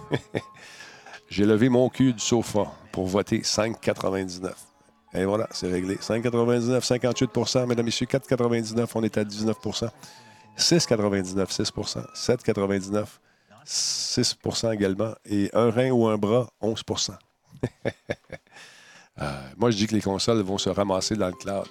[1.30, 4.52] J'ai levé mon cul du sofa pour voter 5,99.
[5.16, 5.96] Et voilà, c'est réglé.
[5.96, 9.90] 5,99, 58% mesdames, messieurs, 4,99, on est à 19%
[10.58, 13.06] 6,99, 6% 7,99,
[13.66, 15.14] 6% également.
[15.26, 17.12] Et un rein ou un bras, 11%
[19.22, 21.68] euh, Moi, je dis que les consoles vont se ramasser dans le cloud.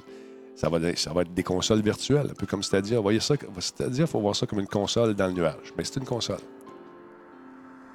[0.57, 4.21] Ça va, être des consoles virtuelles, un peu comme c'est-à-dire, voyez ça, c'est-à-dire, il faut
[4.21, 5.73] voir ça comme une console dans le nuage.
[5.77, 6.39] Mais c'est une console.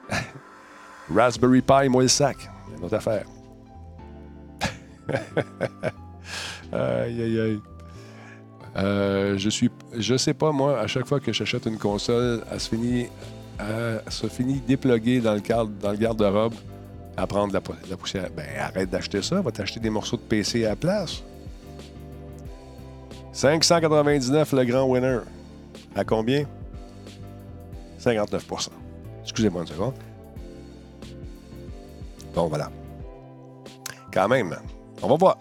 [1.13, 2.37] Raspberry Pi, moi le sac.
[2.77, 3.25] Une autre affaire.
[6.71, 7.61] aïe, aïe, aïe.
[8.77, 12.59] Euh, je suis, je sais pas, moi, à chaque fois que j'achète une console, elle
[12.59, 13.07] se finit,
[13.59, 15.41] elle dépluguée dans le,
[15.81, 16.53] dans le garde-robe
[17.15, 17.61] à prendre la,
[17.97, 18.29] poussière.
[18.35, 21.23] Ben, arrête d'acheter ça, va t'acheter des morceaux de PC à la place.
[23.33, 25.19] 599 le grand winner.
[25.95, 26.45] À combien?
[27.97, 28.45] 59
[29.27, 29.93] Excusez-moi une seconde.
[32.33, 32.71] Bon, voilà.
[34.13, 34.55] Quand même,
[35.01, 35.37] on va voir.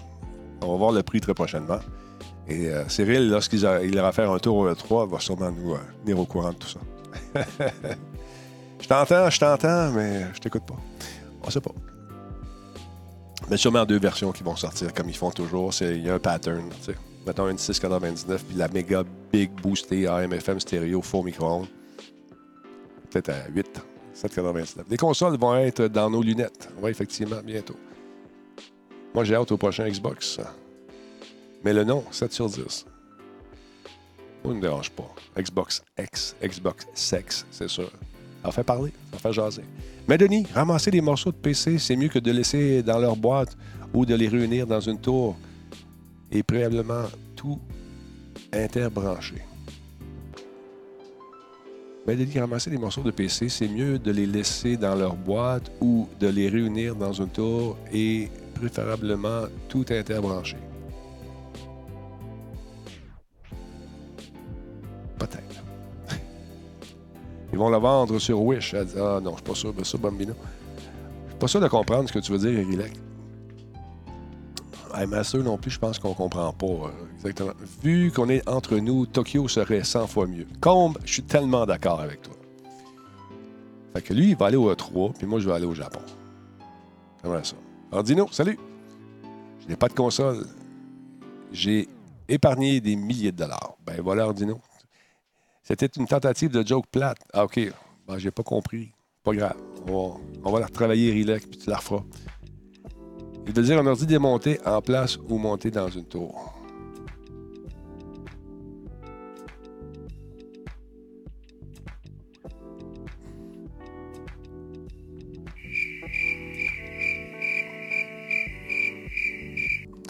[0.61, 1.79] On va voir le prix très prochainement.
[2.49, 6.19] Et euh, Cyril, lorsqu'il ira faire un tour au E3, va sûrement nous euh, venir
[6.19, 6.81] au courant de tout ça.
[8.81, 10.77] je t'entends, je t'entends, mais je t'écoute pas.
[11.45, 11.73] On sait pas.
[13.49, 15.71] Mais sûrement deux versions qui vont sortir comme ils font toujours.
[15.81, 16.69] Il y a un pattern.
[17.25, 21.69] Mettons une 699 puis la méga big boostée AM/FM stéréo faux micro-ondes.
[23.11, 23.81] Peut-être à 8,
[24.15, 24.85] 7,99.
[24.91, 26.69] Les consoles vont être dans nos lunettes.
[26.83, 27.77] Oui, effectivement, bientôt.
[29.15, 30.41] Moi, j'ai hâte au prochain Xbox.
[31.65, 32.87] Mais le nom, 7 sur 10.
[34.45, 35.15] Moi, ne dérange pas.
[35.39, 37.91] Xbox X, Xbox Sex, c'est sûr.
[38.45, 39.65] Ça fait parler, ça fait jaser.
[40.07, 43.57] Mais Denis, ramasser des morceaux de PC, c'est mieux que de laisser dans leur boîte
[43.93, 45.37] ou de les réunir dans une tour
[46.31, 47.59] et préalablement tout
[48.53, 49.43] interbranché.
[52.07, 55.73] Mais Denis, ramasser des morceaux de PC, c'est mieux de les laisser dans leur boîte
[55.81, 60.57] ou de les réunir dans une tour et préférablement tout interbranché.
[65.19, 65.65] Peut-être.
[67.53, 68.75] Ils vont la vendre sur Wish.
[68.75, 70.35] ah non, je suis pas sûr de ça, Bambino.
[71.25, 72.65] Je suis pas sûr de comprendre ce que tu veux dire,
[74.97, 75.11] Rilek.
[75.11, 77.53] Master non plus, je pense qu'on comprend pas euh, exactement.
[77.83, 80.47] Vu qu'on est entre nous, Tokyo serait 100 fois mieux.
[80.61, 82.35] Combe, je suis tellement d'accord avec toi.
[83.95, 86.01] Fait que lui, il va aller au E3, puis moi, je vais aller au Japon.
[87.23, 87.57] Comment ça?
[87.91, 88.59] Ordino, salut!
[89.61, 90.47] Je n'ai pas de console.
[91.51, 91.89] J'ai
[92.29, 93.77] épargné des milliers de dollars.
[93.85, 94.61] Ben voilà, Ordino.
[95.63, 97.19] C'était une tentative de joke plate.
[97.33, 97.59] Ah, OK.
[98.07, 98.93] Ben, j'ai pas compris.
[99.25, 99.57] Pas grave.
[99.89, 102.05] On va, la retravailler, Relax, puis tu la referas.
[103.47, 106.53] Il veut dire un ordi démonté en place ou monté dans une tour.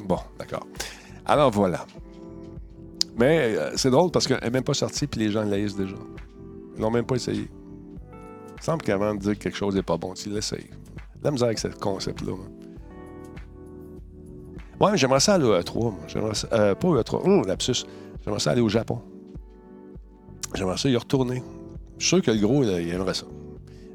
[0.05, 0.67] Bon, d'accord.
[1.27, 1.85] Alors voilà.
[3.19, 5.97] Mais euh, c'est drôle parce qu'elle n'est même pas sortie puis les gens l'aisent déjà.
[6.77, 7.51] Ils l'ont même pas essayé.
[8.57, 10.71] Il semble qu'avant de dire que quelque chose n'est pas bon, tu l'essayes.
[11.23, 12.33] La misère avec ce concept-là.
[14.81, 15.95] Ouais, j'aimerais ça aller au E3.
[16.07, 17.25] J'aimerais ça, euh, pas au E3.
[17.25, 17.85] Hum, lapsus.
[18.25, 19.01] J'aimerais ça aller au Japon.
[20.55, 21.43] J'aimerais ça y retourner.
[21.99, 23.27] Je suis sûr que le gros, il aimerait ça.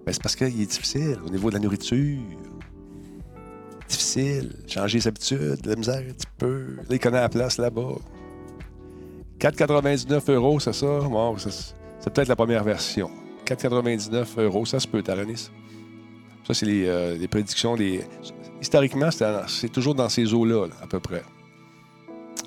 [0.06, 2.20] Mais c'est parce qu'il est difficile au niveau de la nourriture.
[3.88, 4.56] Difficile.
[4.68, 6.76] Changer ses habitudes, la misère un petit peu.
[6.78, 7.96] Là, il connaît la place là-bas.
[9.40, 11.00] 4,99 euros, c'est ça?
[11.00, 13.10] Bon, c'est peut-être la première version.
[13.46, 15.50] 4,99 euros, ça se peut, Taranis.
[16.48, 17.76] Ça, c'est les, euh, prédictions.
[17.76, 18.02] Les...
[18.62, 19.10] Historiquement,
[19.48, 21.24] c'est toujours dans ces eaux-là, à peu près.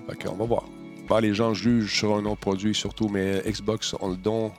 [0.09, 1.21] Fait on va voir.
[1.21, 4.53] les gens jugent sur un autre produit, surtout, mais Xbox ont le don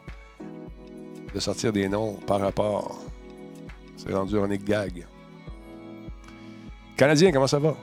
[1.33, 2.99] de sortir des noms par rapport.
[3.95, 5.07] C'est rendu un gag.
[6.97, 7.75] Canadien, comment ça va?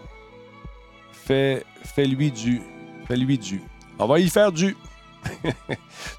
[1.12, 2.60] Fais, fais-lui du.
[3.08, 3.62] Fais-lui du.
[3.98, 4.76] On va y faire du.
[5.44, 5.50] tu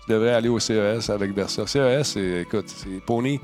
[0.09, 1.67] devrais aller au CES avec Bersa.
[1.67, 3.39] CES, c'est, écoute, c'est Pony.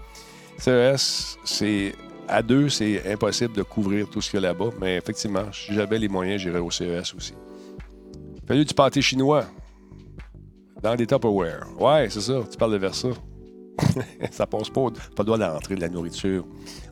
[0.57, 1.93] CES, c'est
[2.29, 4.69] à deux, c'est impossible de couvrir tout ce qu'il y a là-bas.
[4.79, 7.33] Mais effectivement, si j'avais les moyens, j'irais au CES aussi.
[8.47, 9.45] Fallu du pâté chinois
[10.81, 11.67] dans des Tupperware.
[11.79, 12.41] Ouais, c'est ça.
[12.49, 13.09] Tu parles de Versa.
[14.31, 16.45] ça passe pas, pas le droit d'entrer de la nourriture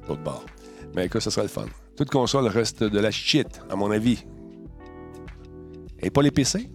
[0.07, 0.45] d'autre bord.
[0.95, 1.65] Mais écoute, ça serait le fun.
[1.95, 4.25] Toute console reste de la shit, à mon avis.
[5.99, 6.69] Et pas les PC.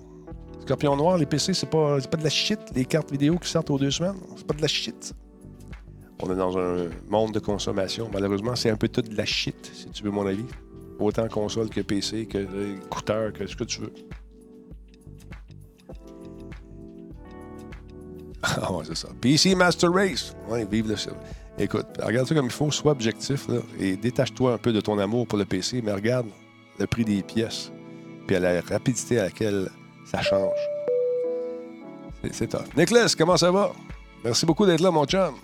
[0.61, 2.59] Scorpion Noir, les PC, c'est pas, pas de la shit.
[2.75, 5.15] Les cartes vidéo qui sortent aux deux semaines, c'est pas de la shit.
[6.23, 8.09] On est dans un monde de consommation.
[8.13, 10.45] Malheureusement, c'est un peu tout de la shit, si tu veux mon avis.
[11.01, 12.39] Autant console que PC, que
[12.77, 13.93] écouteur, que ce que tu veux.
[18.45, 19.09] Ah c'est ça.
[19.21, 20.35] PC Master Race.
[20.49, 20.97] Ouais, vive le
[21.59, 24.99] Écoute, regarde ça comme il faut, sois objectif là, et détache-toi un peu de ton
[24.99, 26.27] amour pour le PC, mais regarde
[26.79, 27.71] le prix des pièces,
[28.27, 29.71] puis la rapidité à laquelle
[30.05, 30.59] ça change.
[32.33, 32.65] C'est top.
[32.77, 33.73] Nicholas, comment ça va?
[34.25, 35.35] Merci beaucoup d'être là, mon chum.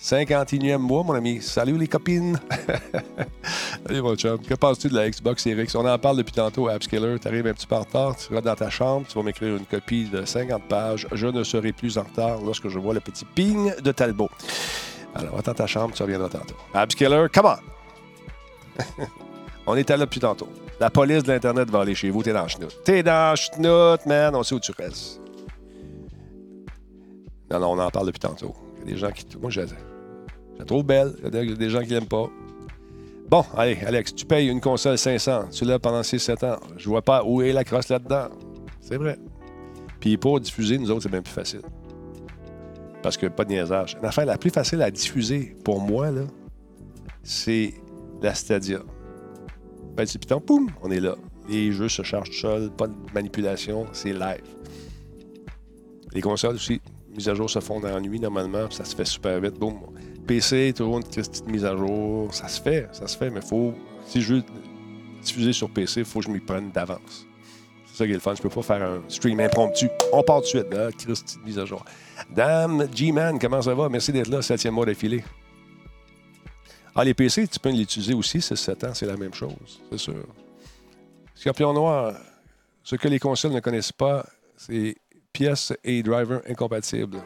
[0.00, 1.42] 51e mois, mon ami.
[1.42, 2.40] Salut les copines.
[3.86, 4.38] Salut mon chum.
[4.38, 5.68] Que penses-tu de la Xbox Series?
[5.74, 7.18] On en parle depuis tantôt à Upscaler.
[7.18, 8.16] Tu arrives un petit peu en retard.
[8.16, 9.06] Tu vas dans ta chambre.
[9.06, 11.06] Tu vas m'écrire une copie de 50 pages.
[11.12, 14.30] Je ne serai plus en retard lorsque je vois le petit ping de Talbot.
[15.14, 15.94] Alors, dans ta chambre.
[15.94, 16.56] Tu reviendras tantôt.
[16.74, 19.04] Upscaler, come on!
[19.66, 20.48] On à là depuis tantôt.
[20.80, 22.22] La police de l'Internet va aller chez vous.
[22.22, 22.74] T'es dans chenoute.
[22.84, 24.34] T'es dans chenoute, man.
[24.34, 25.20] On sait où tu restes.
[27.50, 28.54] Non, non, on en parle depuis tantôt.
[28.78, 29.26] Il y a des gens qui.
[29.38, 29.60] Moi, je
[30.60, 31.14] la trouve belle.
[31.24, 32.28] Il y a des gens qui l'aiment pas.
[33.28, 35.48] Bon, allez, Alex, tu payes une console 500.
[35.50, 36.60] Tu l'as pendant 6-7 ans.
[36.76, 38.28] Je vois pas où est la crosse là-dedans.
[38.80, 39.16] C'est vrai.
[40.00, 41.62] Puis pour diffuser, nous autres, c'est bien plus facile.
[43.02, 43.96] Parce que pas de niaisage.
[44.02, 46.22] L'affaire la plus facile à diffuser pour moi, là,
[47.22, 47.74] c'est
[48.20, 48.80] la Stadia.
[49.96, 51.16] Petit piton, poum, on est là.
[51.48, 54.44] Les jeux se chargent tout seuls, pas de manipulation, c'est live.
[56.12, 56.80] Les consoles aussi,
[57.14, 59.80] mise à jour se font dans la nuit normalement, ça se fait super vite, boum.
[60.30, 63.74] PC, toujours une petite mise à jour, ça se fait, ça se fait, mais faut,
[64.06, 64.44] si je veux
[65.20, 67.26] diffuser sur PC, il faut que je m'y prenne d'avance.
[67.86, 69.88] C'est ça qui est le fun, je peux pas faire un stream impromptu.
[70.12, 71.84] On part tout de suite, là, Christ, mise à jour.
[72.30, 73.88] Dame G-Man, comment ça va?
[73.88, 75.24] Merci d'être là, septième mois d'affilée.
[76.94, 79.98] Ah, les PC, tu peux l'utiliser aussi, c'est 7 ans, c'est la même chose, c'est
[79.98, 80.28] sûr.
[81.34, 82.14] Scorpion Noir,
[82.84, 84.24] ce que les consoles ne connaissent pas,
[84.56, 84.94] c'est
[85.32, 87.18] pièces et drivers incompatibles.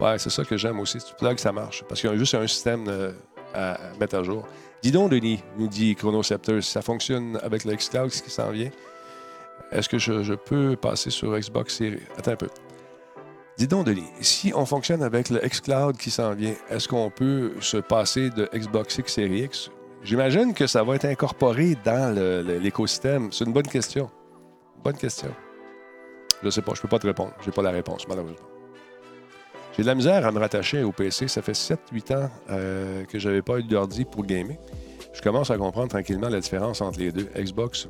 [0.00, 1.00] Ouais, c'est ça que j'aime aussi.
[1.00, 1.84] Si tu plugs, ça marche.
[1.88, 3.12] Parce qu'il y a juste un système euh,
[3.54, 4.46] à mettre à jour.
[4.82, 8.50] Dis donc, Denis, nous dit Chronoceptor, si ça fonctionne avec le Xcloud, ce qui s'en
[8.50, 8.70] vient,
[9.72, 12.02] est-ce que je, je, peux passer sur Xbox Series?
[12.18, 12.48] Attends un peu.
[13.56, 17.54] Dis donc, Denis, si on fonctionne avec le xCloud qui s'en vient, est-ce qu'on peut
[17.60, 19.70] se passer de Xbox X Series X?
[20.02, 22.14] J'imagine que ça va être incorporé dans
[22.62, 23.32] l'écosystème.
[23.32, 24.10] C'est une bonne question.
[24.84, 25.34] Bonne question.
[26.42, 27.32] Je ne sais pas, je ne peux pas te répondre.
[27.40, 28.55] Je n'ai pas la réponse, malheureusement.
[29.76, 31.28] J'ai de la misère à me rattacher au PC.
[31.28, 34.56] Ça fait 7-8 ans euh, que je n'avais pas eu d'ordi pour gamer.
[35.12, 37.28] Je commence à comprendre tranquillement la différence entre les deux.
[37.36, 37.86] Xbox,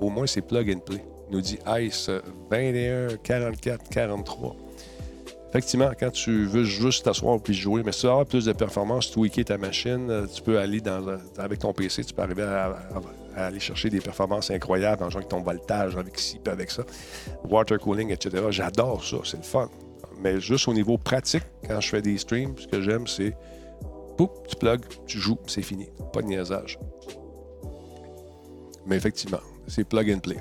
[0.00, 1.04] au moins c'est plug and play.
[1.30, 2.10] Nous dit Ice
[2.50, 4.56] 21, 44, 43.
[5.50, 8.52] Effectivement, quand tu veux juste t'asseoir puis jouer, mais si tu veux avoir plus de
[8.52, 11.00] performance, tweaker ta machine, euh, tu peux aller dans,
[11.38, 12.76] avec ton PC, tu peux arriver à,
[13.36, 16.82] aller chercher des performances incroyables en jouant avec ton voltage, avec ci, avec ça.
[17.48, 18.44] Water cooling, etc.
[18.50, 19.68] J'adore ça, c'est le fun.
[20.22, 23.34] Mais juste au niveau pratique, quand je fais des streams, ce que j'aime, c'est
[24.16, 25.88] poup, tu plugs, tu joues, c'est fini.
[26.12, 26.78] Pas de niaisage.
[28.86, 30.36] Mais effectivement, c'est plug and play.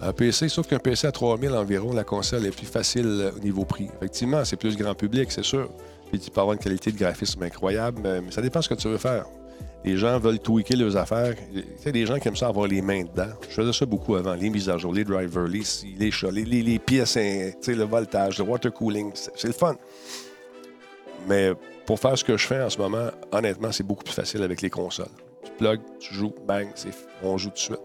[0.00, 3.40] Un PC, sauf qu'un PC à 3000 environ, la console est plus facile euh, au
[3.40, 3.88] niveau prix.
[3.96, 5.68] Effectivement, c'est plus grand public, c'est sûr.
[6.10, 8.74] Puis tu peux avoir une qualité de graphisme incroyable, mais ça dépend de ce que
[8.74, 9.26] tu veux faire.
[9.84, 11.34] Les gens veulent tweaker leurs affaires.
[11.52, 13.32] Y a des gens qui aiment ça avoir les mains dedans.
[13.48, 14.34] Je faisais ça beaucoup avant.
[14.34, 15.62] Les mises à jour, les drivers, les,
[15.98, 19.12] les les, les, pièces, le voltage, le water cooling.
[19.14, 19.76] C'est le fun.
[21.28, 21.52] Mais
[21.86, 24.62] pour faire ce que je fais en ce moment, honnêtement, c'est beaucoup plus facile avec
[24.62, 25.06] les consoles.
[25.44, 26.68] Tu plugs, tu joues, bang,
[27.22, 27.80] on joue tout de suite.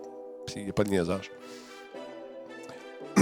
[0.55, 1.31] Il n'y a pas de niaisage.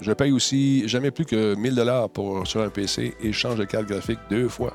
[0.00, 3.56] je paye aussi jamais plus que 1000 dollars pour sur un PC et je change
[3.56, 4.74] de carte graphique deux fois.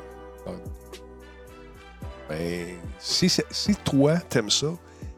[2.30, 3.28] Ben, si,
[3.84, 4.68] toi, t'aimes ça,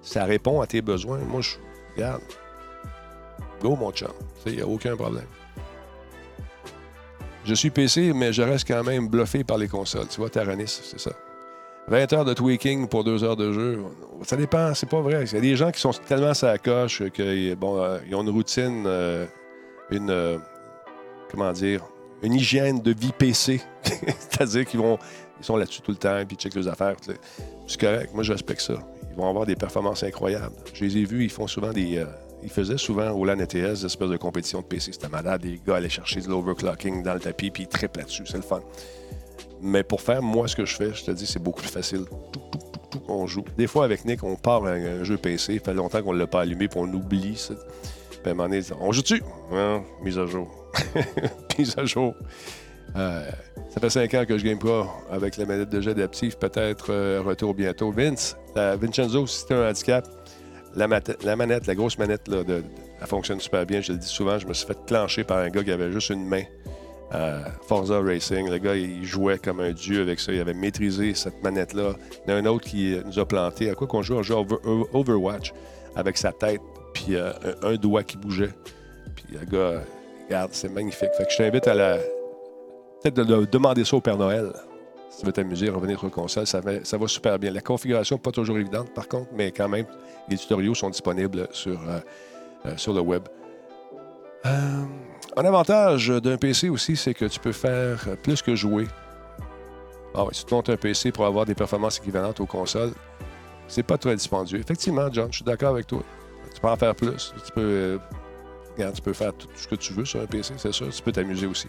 [0.01, 1.55] ça répond à tes besoins, moi, je
[1.93, 2.21] regarde.
[3.61, 4.11] Go, mon chum.
[4.45, 5.27] Il n'y a aucun problème.
[7.43, 10.07] Je suis PC, mais je reste quand même bluffé par les consoles.
[10.07, 11.11] Tu vois, Taranis, c'est ça.
[11.87, 13.83] 20 heures de tweaking pour 2 heures de jeu.
[14.23, 15.25] Ça dépend, c'est pas vrai.
[15.25, 18.21] Il y a des gens qui sont tellement à la coche qu'ils bon, euh, ont
[18.21, 19.25] une routine, euh,
[19.89, 20.11] une.
[20.11, 20.37] Euh,
[21.31, 21.83] comment dire
[22.21, 23.61] Une hygiène de vie PC.
[23.83, 24.99] C'est-à-dire qu'ils vont.
[25.41, 26.95] Ils sont là-dessus tout le temps, puis ils checkent leurs affaires.
[27.67, 28.11] C'est correct.
[28.13, 28.75] Moi, je respecte ça.
[29.09, 30.55] Ils vont avoir des performances incroyables.
[30.71, 32.05] Je les ai vus, ils font souvent des.
[32.43, 34.91] ils faisaient souvent au LAN ETS des espèces de compétition de PC.
[34.93, 35.43] C'était malade.
[35.43, 38.23] Les gars allaient chercher de l'overclocking dans le tapis, puis ils triplent là-dessus.
[38.27, 38.61] C'est le fun.
[39.61, 42.05] Mais pour faire, moi, ce que je fais, je te dis, c'est beaucoup plus facile.
[43.07, 43.43] On joue.
[43.57, 45.57] Des fois, avec Nick, on part un, jeu PC.
[45.57, 47.55] Ça fait longtemps qu'on ne l'a pas allumé, puis on oublie ça.
[47.55, 49.23] Puis à un moment donné, on joue dessus.
[50.03, 50.49] Mise à jour.
[51.57, 52.13] mise à jour.
[52.95, 53.29] Euh,
[53.69, 56.37] ça fait cinq ans que je game pas avec la manette de jet adaptive.
[56.37, 57.91] Peut-être euh, retour bientôt.
[57.91, 60.07] Vince, Vincenzo, si c'est un handicap,
[60.75, 63.81] la, manette, la grosse manette, là, elle fonctionne super bien.
[63.81, 66.09] Je le dis souvent, je me suis fait clencher par un gars qui avait juste
[66.09, 66.43] une main.
[67.67, 68.49] Forza Racing.
[68.49, 70.31] Le gars, il jouait comme un dieu avec ça.
[70.31, 71.91] Il avait maîtrisé cette manette-là.
[72.25, 73.69] Il y en a un autre qui nous a planté.
[73.69, 74.15] À quoi qu'on joue?
[74.15, 74.45] On joue
[74.93, 75.51] Overwatch
[75.95, 76.61] avec sa tête,
[76.93, 77.31] puis euh,
[77.63, 78.53] un, doigt qui bougeait.
[79.15, 79.81] Puis le gars,
[80.27, 81.09] regarde, c'est magnifique.
[81.17, 81.97] Fait que je t'invite à la.
[83.01, 84.51] Peut-être de, demander ça au Père Noël.
[85.09, 87.51] Si tu veux t'amuser, revenir sur le console, ça va, ça va super bien.
[87.51, 89.85] La configuration n'est pas toujours évidente, par contre, mais quand même,
[90.29, 91.99] les tutoriaux sont disponibles sur, euh,
[92.65, 93.23] euh, sur le web.
[94.43, 98.87] Un avantage d'un PC aussi, c'est que tu peux faire plus que jouer.
[100.13, 102.91] Ah oui, si tu montes un PC pour avoir des performances équivalentes aux consoles,
[103.67, 104.59] c'est pas très dispendieux.
[104.59, 106.03] Effectivement, John, je suis d'accord avec toi.
[106.53, 107.33] Tu peux en faire plus.
[107.45, 110.73] Tu peux, euh, tu peux faire tout ce que tu veux sur un PC, c'est
[110.73, 110.89] sûr.
[110.89, 111.67] Tu peux t'amuser aussi.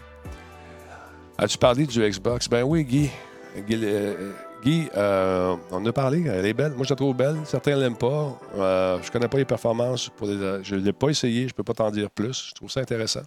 [1.37, 2.47] As-tu parlé du Xbox?
[2.47, 3.09] Ben oui, Guy.
[3.65, 4.31] Guy, euh,
[4.95, 6.73] euh, on a parlé, elle est belle.
[6.73, 7.37] Moi, je la trouve belle.
[7.45, 8.39] Certains ne l'aiment pas.
[8.55, 10.11] Euh, je connais pas les performances.
[10.21, 11.47] Je ne l'ai pas essayé.
[11.47, 12.49] Je peux pas t'en dire plus.
[12.49, 13.23] Je trouve ça intéressant.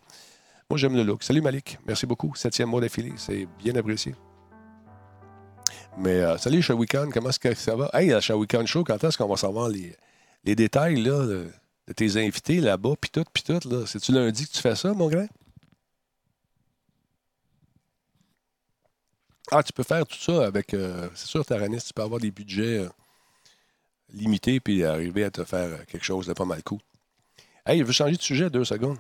[0.71, 1.25] Moi, j'aime le look.
[1.25, 1.79] Salut Malik.
[1.85, 2.33] Merci beaucoup.
[2.37, 3.13] Septième mois d'affilée.
[3.17, 4.15] C'est bien apprécié.
[5.99, 7.91] Mais salut, Shawikan, comment est-ce que ça va?
[7.93, 9.97] Hey, la Shawikan Show, quand est-ce qu'on va savoir les,
[10.55, 11.49] détails là, de,
[11.95, 13.87] tes invités là-bas, puis tout, puis tout?
[13.87, 15.27] C'est-tu lundi que tu fais ça, mon grand?
[19.51, 20.75] Ah, tu peux faire tout ça avec.
[20.75, 22.89] euh, c'est sûr, Taranis, tu peux avoir des budgets euh,
[24.13, 26.81] limités puis arriver à te faire euh, quelque chose de pas mal cool.
[27.65, 28.99] Hey, je veux changer de sujet deux secondes.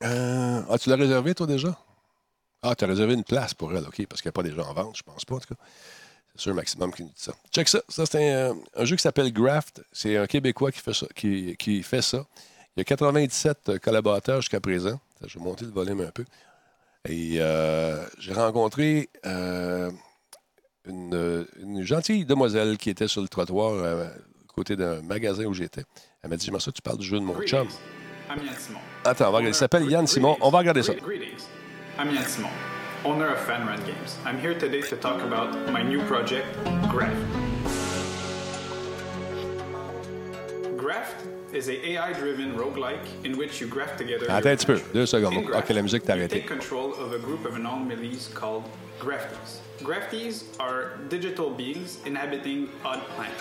[0.00, 1.76] Ah, tu l'as réservé, toi, déjà?
[2.62, 4.64] Ah, tu as réservé une place pour elle, OK, parce qu'il n'y a pas déjà
[4.64, 5.60] en vente, je pense pas, en tout cas.
[6.34, 7.32] C'est sûr, Maximum qui nous dit ça.
[7.52, 7.80] Check ça.
[7.88, 9.82] Ça, c'est un, un jeu qui s'appelle Graft.
[9.92, 11.06] C'est un Québécois qui fait ça.
[11.14, 12.24] Qui, qui fait ça.
[12.76, 15.00] Il y a 97 collaborateurs jusqu'à présent.
[15.26, 16.24] Je vais monter le volume un peu.
[17.08, 19.90] Et euh, j'ai rencontré euh,
[20.86, 25.54] une, une gentille demoiselle qui était sur le trottoir euh, à côté d'un magasin où
[25.54, 25.84] j'étais.
[26.22, 27.66] Elle m'a dit J'aimerais ça, tu parles du jeu de mon chum.
[28.28, 28.80] I'm Yann Simon.
[29.04, 29.48] Attends, on va regarder.
[29.48, 30.36] Il s'appelle Yann Simon.
[30.42, 30.92] On va regarder ça.
[30.94, 31.46] Greetings.
[31.98, 32.50] I'm Yann Simon,
[33.06, 34.18] owner of Fan Run Games.
[34.26, 36.46] I'm here today to talk about my new project,
[36.90, 37.16] Graft.
[40.76, 44.26] Graft is a AI-driven roguelike in which you graft together.
[44.28, 44.92] Attends un petit peu.
[44.92, 45.34] Deux secondes.
[45.34, 46.28] In Graft, OK, la musique t'a arrêté.
[46.28, 48.64] take control of a group of anomalies called
[49.00, 49.60] Grafties.
[49.82, 53.38] Grafties are digital beings inhabiting odd planets.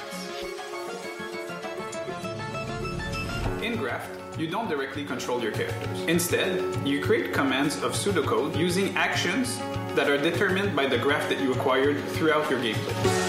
[3.61, 5.99] In Graft, you don't directly control your characters.
[6.07, 9.57] Instead, you create commands of pseudocode using actions
[9.95, 13.26] that are determined by the graph that you acquired throughout your gameplay.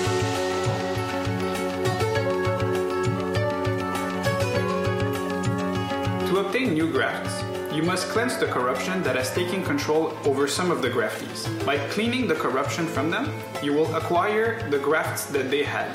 [6.69, 7.43] Obtain new grafts,
[7.75, 11.49] you must cleanse the corruption that has taken control over some of the graftees.
[11.64, 15.91] By cleaning the corruption from them, you will acquire the grafts that they had,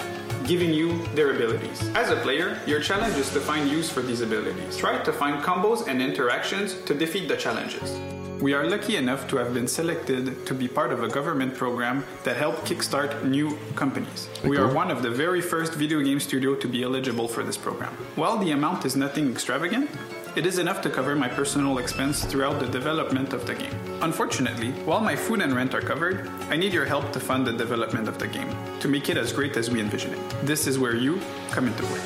[0.47, 1.79] giving you their abilities.
[1.93, 4.75] As a player, your challenge is to find use for these abilities.
[4.75, 7.95] Try to find combos and interactions to defeat the challenges.
[8.41, 12.03] We are lucky enough to have been selected to be part of a government program
[12.23, 14.27] that helped kickstart new companies.
[14.43, 17.55] We are one of the very first video game studio to be eligible for this
[17.55, 17.93] program.
[18.15, 19.89] While the amount is nothing extravagant,
[20.35, 23.73] it is enough to cover my personal expense throughout the development of the game.
[24.01, 27.53] Unfortunately, while my food and rent are covered, I need your help to fund the
[27.53, 30.45] development of the game, to make it as great as we envision it.
[30.45, 31.21] This is where you
[31.51, 31.99] come into play.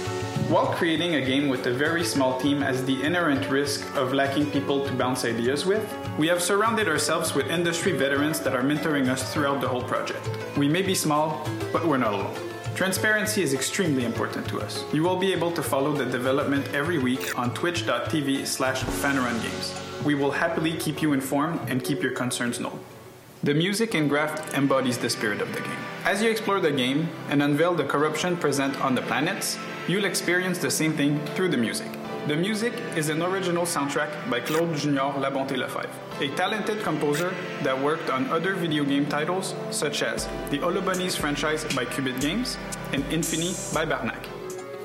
[0.49, 4.51] While creating a game with a very small team as the inherent risk of lacking
[4.51, 5.85] people to bounce ideas with,
[6.17, 10.25] we have surrounded ourselves with industry veterans that are mentoring us throughout the whole project.
[10.57, 12.35] We may be small, but we're not alone.
[12.77, 14.85] Transparency is extremely important to us.
[14.93, 20.03] You will be able to follow the development every week on twitch.tv slash fanrungames.
[20.03, 22.79] We will happily keep you informed and keep your concerns known.
[23.41, 25.79] The music in Graft embodies the spirit of the game.
[26.05, 29.57] As you explore the game and unveil the corruption present on the planets,
[29.87, 31.96] you'll experience the same thing through the music.
[32.27, 37.81] The music is an original soundtrack by Claude Junior Labonté Lefebvre, a talented composer that
[37.81, 42.57] worked on other video game titles such as the Holobunnies franchise by Qubit Games
[42.91, 44.27] and Infini by Barnac.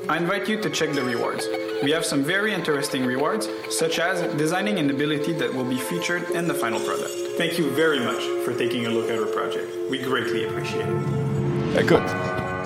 [0.09, 1.49] I invite you to check the rewards.
[1.83, 6.31] We have some very interesting rewards, such as designing an ability that will be featured
[6.31, 7.11] in the final product.
[7.39, 9.67] Thank you very much for taking a look at our project.
[9.91, 11.77] We greatly appreciate it.
[11.77, 12.09] Écoute,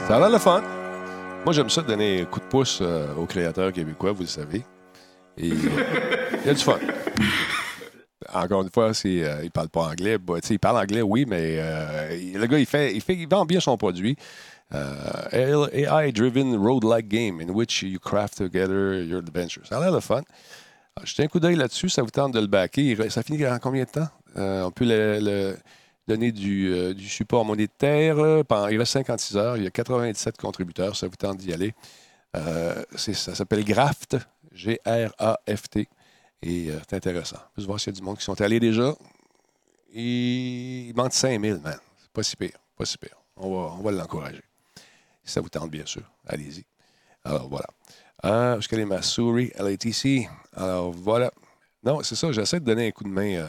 [0.07, 0.76] ça a l'air le fun.
[1.47, 4.65] Moi, j'aime ça donner un coup de pouce euh, aux créateurs québécois, vous le savez.
[5.39, 6.77] Il y a du fun.
[8.35, 10.19] Encore une fois, c'est, euh, parle pas anglais.
[10.19, 13.45] Bah, il parle anglais, oui, mais euh, le gars, il fait, il fait, il vend
[13.45, 14.17] bien son produit.
[14.75, 19.65] Euh, AI-driven road-like game in which you craft together your adventures.
[19.69, 20.23] Ça a l'air le fun.
[20.97, 22.97] Ah, Jetez un coup d'œil là-dessus, ça vous tente de le backer.
[23.09, 24.09] Ça finit en combien de temps?
[24.37, 25.57] Euh, on peut le, le-
[26.07, 28.19] donner du, euh, du support monétaire.
[28.19, 29.57] euh, il reste 56 heures.
[29.57, 30.97] Il y a 97 contributeurs.
[30.97, 31.75] Ça vous tente d'y aller.
[32.37, 34.17] Euh, ça s'appelle Graft.
[34.53, 35.89] G-R-A-F-T.
[36.43, 37.39] Et euh, c'est intéressant.
[37.57, 38.95] On peut voir s'il y a du monde qui sont allés déjà.
[39.93, 41.79] Il manque 5000, man.
[41.99, 42.59] C'est pas si pire.
[42.77, 43.17] Pas si pire.
[43.37, 44.43] On va, on va l'encourager.
[45.25, 46.03] Si ça vous tente, bien sûr.
[46.27, 46.65] Allez-y.
[47.25, 47.67] Alors, voilà.
[48.25, 50.29] Où est-ce qu'elle est.
[50.55, 51.31] Alors, voilà.
[51.83, 52.33] Non, c'est ça.
[52.33, 53.49] J'essaie de donner un coup de main euh,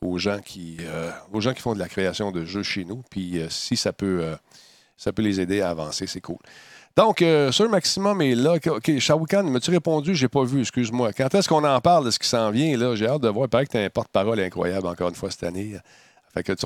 [0.00, 3.02] aux, gens qui, euh, aux gens qui font de la création de jeux chez nous.
[3.10, 4.36] Puis, euh, si ça peut, euh,
[4.96, 6.38] ça peut les aider à avancer, c'est cool.
[6.96, 8.56] Donc, Sir Maximum est là.
[8.66, 10.14] OK, Shawikan, m'as-tu répondu?
[10.14, 11.12] J'ai pas vu, excuse-moi.
[11.12, 12.76] Quand est-ce qu'on en parle de ce qui s'en vient?
[12.76, 12.96] là?
[12.96, 13.46] J'ai hâte de voir.
[13.46, 15.76] Il paraît que tu as un porte-parole incroyable encore une fois cette année.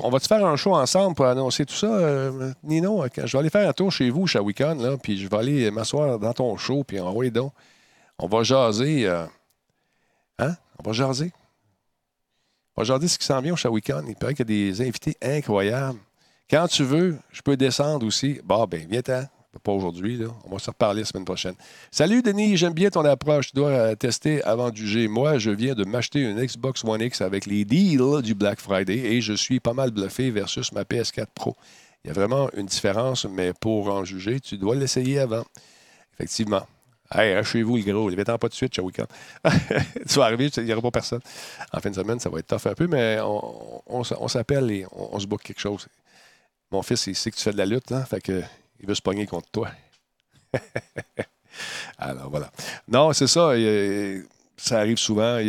[0.01, 2.31] On va-tu faire un show ensemble pour annoncer tout ça,
[2.63, 3.05] Nino?
[3.15, 6.19] Je vais aller faire un tour chez vous, Shawikan, là, puis je vais aller m'asseoir
[6.19, 7.53] dans ton show, puis va donc.
[8.17, 9.07] On va jaser.
[10.39, 10.55] Hein?
[10.79, 11.31] On va jaser?
[12.83, 14.03] Jaser ce qui s'en vient au Shawikan.
[14.07, 15.99] Il paraît qu'il y a des invités incroyables.
[16.49, 18.39] Quand tu veux, je peux descendre aussi.
[18.43, 19.25] Bon, ben, viens-t'en.
[19.63, 20.27] Pas aujourd'hui, là.
[20.43, 21.55] On va se reparler la semaine prochaine.
[21.89, 22.57] Salut, Denis.
[22.57, 23.51] J'aime bien ton approche.
[23.51, 25.07] Tu dois euh, tester avant de juger.
[25.07, 28.97] Moi, je viens de m'acheter une Xbox One X avec les deals du Black Friday
[28.97, 31.55] et je suis pas mal bluffé versus ma PS4 Pro.
[32.03, 35.45] Il y a vraiment une différence, mais pour en juger, tu dois l'essayer avant.
[36.13, 36.67] Effectivement.
[37.13, 39.05] Hey, chez vous, le gros, il pas de suite, ce week-end.
[40.07, 41.21] tu vas arriver, il n'y aura pas personne.
[41.71, 45.19] En fin de semaine, ça va être tough un peu, mais on, s'appelle et on,
[45.19, 45.87] se book quelque chose.
[46.71, 48.41] Mon fils, il sait que tu fais de la lutte, hein, fait que,
[48.79, 49.69] il veut se pogner contre toi.
[51.97, 52.51] Alors, voilà.
[52.87, 53.51] Non, c'est ça.
[54.57, 55.39] ça arrive souvent.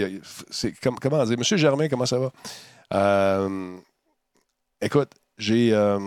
[1.01, 1.39] Comment dire?
[1.39, 2.33] Monsieur Germain, comment ça va?
[2.93, 3.77] Euh,
[4.81, 5.73] écoute, j'ai.
[5.73, 5.99] Euh,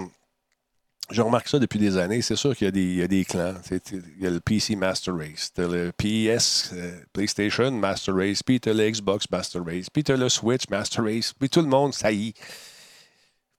[1.11, 2.21] je remarque ça depuis des années.
[2.21, 3.55] C'est sûr qu'il y, a des clans.
[3.71, 8.71] Il y a le PC Master Race, le PS, euh, PlayStation Master Race, puis tu
[8.71, 12.11] le Xbox Master Race, puis tu le Switch Master Race, puis tout le monde, ça
[12.11, 12.33] y est.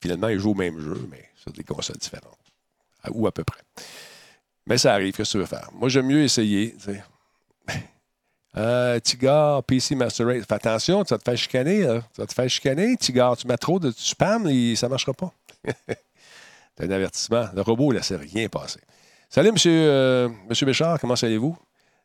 [0.00, 2.38] Finalement, ils jouent au même jeu, mais sur des consoles différentes.
[3.10, 3.60] Ou à peu près.
[4.66, 5.68] Mais ça arrive, qu'est-ce que tu veux faire?
[5.72, 6.76] Moi, j'aime mieux essayer.
[8.56, 8.98] Euh,
[9.64, 10.44] PC Master Race.
[10.44, 11.86] Fais attention, tu vas te faire chicaner.
[12.12, 13.36] Tu vas te faire chicaner, Tigard.
[13.36, 14.42] Tu mets trop de spam,
[14.74, 15.32] ça ne marchera pas.
[16.80, 17.46] Un avertissement.
[17.54, 18.80] Le robot ne laissait rien passer.
[19.28, 21.56] Salut, monsieur, euh, monsieur Béchard, comment allez-vous?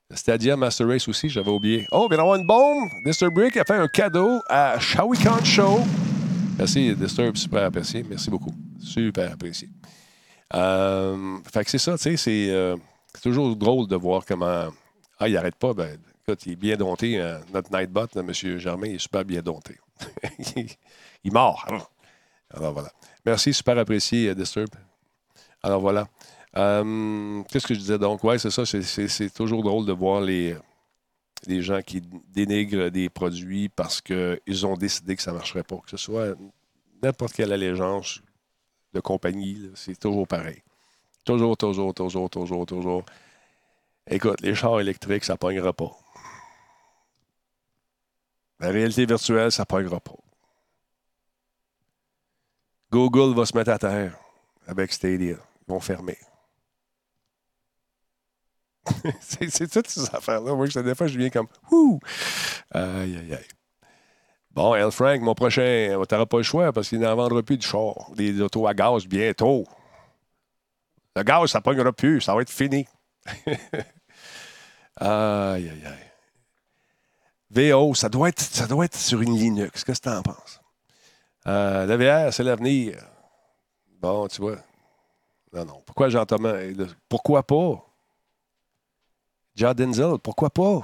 [0.09, 1.87] Le Stadia Master Race aussi, j'avais oublié.
[1.91, 2.89] Oh, il vient d'avoir une bombe.
[3.03, 5.79] Disturb Brick a fait un cadeau à Shawikan Show.
[6.57, 8.05] Merci, Disturb, super apprécié.
[8.07, 8.53] Merci beaucoup.
[8.79, 9.69] Super apprécié.
[10.53, 12.75] Euh, fait que c'est ça, tu sais, euh,
[13.13, 14.67] c'est toujours drôle de voir comment.
[15.17, 15.73] Ah, il n'arrête pas.
[15.73, 15.97] Ben,
[16.27, 17.17] il est bien dompté.
[17.53, 18.33] notre Nightbot, M.
[18.59, 19.77] Germain, il est super bien dompté.
[21.23, 21.65] il mord.
[22.55, 22.91] Alors voilà.
[23.25, 24.69] Merci, super apprécié, euh, Disturb.
[25.61, 26.07] Alors voilà.
[26.55, 27.97] Euh, qu'est-ce que je disais?
[27.97, 28.23] Donc?
[28.23, 28.65] Oui, c'est ça.
[28.65, 30.55] C'est toujours drôle de voir les,
[31.47, 35.77] les gens qui dénigrent des produits parce qu'ils ont décidé que ça ne marcherait pas.
[35.77, 36.35] Que ce soit
[37.03, 38.21] n'importe quelle allégeance
[38.93, 40.63] de compagnie, c'est toujours pareil.
[41.25, 43.03] Toujours, toujours, toujours, toujours, toujours.
[44.09, 45.91] Écoute, les chars électriques, ça ne pognera pas.
[48.61, 50.15] La réalité virtuelle, ça ne pognera pas.
[52.95, 54.17] Google va se mettre à terre
[54.67, 55.35] avec Stadia.
[55.35, 56.17] Ils vont fermer.
[59.19, 60.55] c'est toutes ces affaires-là.
[60.55, 61.99] Moi, des fois, je viens comme Ouh!
[62.71, 63.47] Aïe, aïe, aïe.
[64.51, 67.57] Bon, El Frank, mon prochain, tu n'auras pas le choix parce qu'il n'en vendra plus
[67.57, 69.65] de char, des autos à gaz bientôt.
[71.17, 72.87] Le gaz, ça ne pognera plus, ça va être fini.
[74.95, 76.11] aïe, aïe, aïe.
[77.71, 79.83] VO, ça doit être, ça doit être sur une Linux.
[79.83, 80.61] Qu'est-ce que tu en penses?
[81.47, 83.03] Euh, la VR, c'est l'avenir.
[83.99, 84.57] Bon, tu vois.
[85.53, 85.81] Non, non.
[85.85, 86.37] Pourquoi j'entends.
[87.07, 87.85] Pourquoi pas?
[89.55, 90.81] John Denzel, pourquoi pas?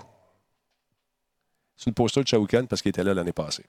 [1.76, 3.66] C'est le poster de Shawkan parce qu'il était là l'année passée.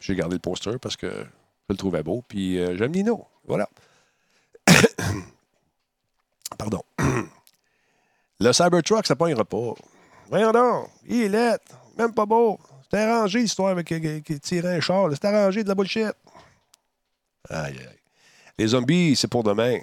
[0.00, 1.24] J'ai gardé le poster parce que je
[1.68, 2.24] le trouvais beau.
[2.26, 3.26] Puis euh, j'aime Nino.
[3.46, 3.68] Voilà.
[6.58, 6.82] Pardon.
[8.40, 9.74] le Cybertruck, ça pognera pas.
[10.30, 10.88] Voyons donc.
[11.06, 11.60] Il est.
[11.96, 12.58] Même pas beau.
[12.94, 15.08] C'est arrangé l'histoire avec euh, qui tirait un char.
[15.10, 16.12] C'est arrangé de la bullshit.
[17.50, 17.98] Aïe, aïe.
[18.56, 19.80] Les zombies, c'est pour demain.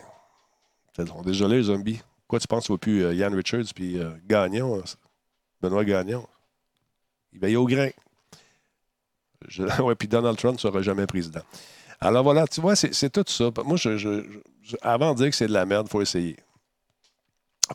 [1.26, 2.02] Désolé, les zombies.
[2.26, 4.84] Quoi, tu penses, tu vois plus euh, Ian Richards puis euh, Gagnon, hein?
[5.62, 6.26] Benoît Gagnon?
[7.34, 7.90] Il veille au grain.
[9.46, 9.64] Je...
[9.96, 11.42] puis Donald Trump ne sera jamais président.
[12.00, 13.50] Alors voilà, tu vois, c'est tout ça.
[13.66, 14.26] Moi, je,
[14.82, 16.38] avant de dire que c'est de la merde, il faut essayer.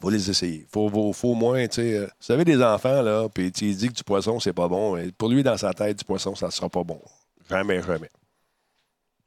[0.00, 0.66] Faut les essayer.
[0.70, 3.88] Faut, faut, au moins, tu sais, euh, vous avez des enfants, là, puis tu dis
[3.88, 5.00] que du poisson, c'est pas bon.
[5.16, 7.00] Pour lui, dans sa tête, du poisson, ça sera pas bon.
[7.48, 8.10] Jamais, jamais.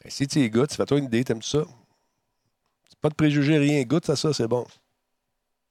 [0.04, 1.66] Ben, si tu y goûtes, fais-toi une idée, t'aimes ça?
[3.02, 3.82] Pas de préjuger rien.
[3.84, 4.66] Goûte à ça, c'est bon.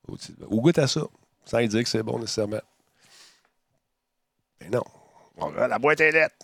[0.09, 1.03] Ou, goûte à ça,
[1.45, 2.63] sans dire que c'est bon nécessairement.
[4.61, 4.85] Mais non.
[5.57, 6.35] La boîte est lettre.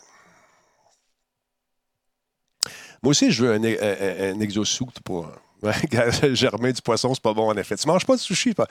[3.03, 5.31] Moi aussi, je veux un, un, un, pour.
[6.35, 7.77] germer du poisson, c'est pas bon en effet.
[7.77, 8.55] Tu manges pas de sushi.
[8.55, 8.67] Pas...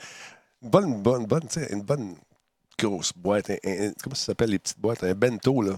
[0.62, 2.14] Une bonne, bonne, bonne, une bonne
[2.78, 3.50] grosse boîte.
[4.02, 5.02] comment ça s'appelle les petites boîtes?
[5.04, 5.74] Un bento, là.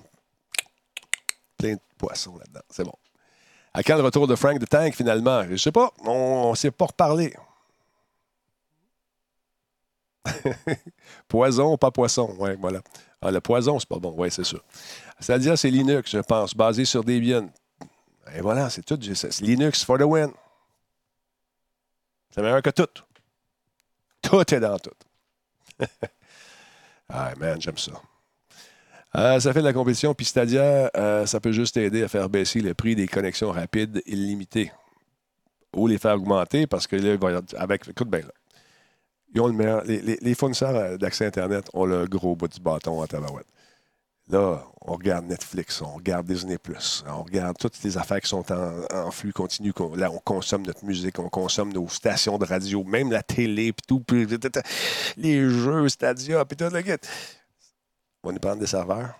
[1.58, 2.60] Plein de poissons là-dedans.
[2.70, 2.94] C'est bon.
[3.72, 5.44] À quand le retour de Frank the Tank finalement?
[5.48, 5.90] Je sais pas.
[6.04, 7.34] On ne s'est pas reparlé.
[11.28, 12.34] poison, pas poisson.
[12.38, 12.80] Oui, voilà.
[13.22, 14.14] Ah, le poison, c'est pas bon.
[14.16, 14.58] Oui, c'est ça.
[15.20, 17.48] C'est-à-dire, c'est Linux, je pense, basé sur Debian.
[18.34, 18.98] Et voilà, c'est tout.
[19.40, 20.30] Linux for the win.
[22.36, 23.02] C'est meilleur que tout.
[24.20, 24.90] Tout est dans tout.
[27.08, 27.92] ah, man, j'aime ça.
[29.16, 32.28] Euh, ça fait de la compétition, puis Stadia, euh, ça peut juste aider à faire
[32.28, 34.70] baisser le prix des connexions rapides illimitées
[35.74, 37.88] ou les faire augmenter parce que là, avec.
[37.88, 38.32] Écoute bien, là.
[39.34, 43.06] Ils ont le meilleur, les, fournisseurs d'accès Internet ont le gros bout du bâton à
[43.06, 43.46] tabarouette.
[44.28, 46.58] Là, on regarde Netflix, on regarde Disney,
[47.06, 49.72] on regarde toutes les affaires qui sont en, flux continu.
[49.94, 53.86] Là, on consomme notre musique, on consomme nos stations de radio, même la télé, puis
[53.86, 54.04] tout,
[55.16, 56.98] les jeux, Stadia, puis tout le
[58.24, 59.14] on est prendre des serveurs.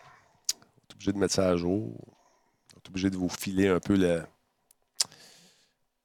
[0.53, 1.95] On est obligé de mettre ça à jour.
[2.75, 4.25] On est obligé de vous filer un peu le.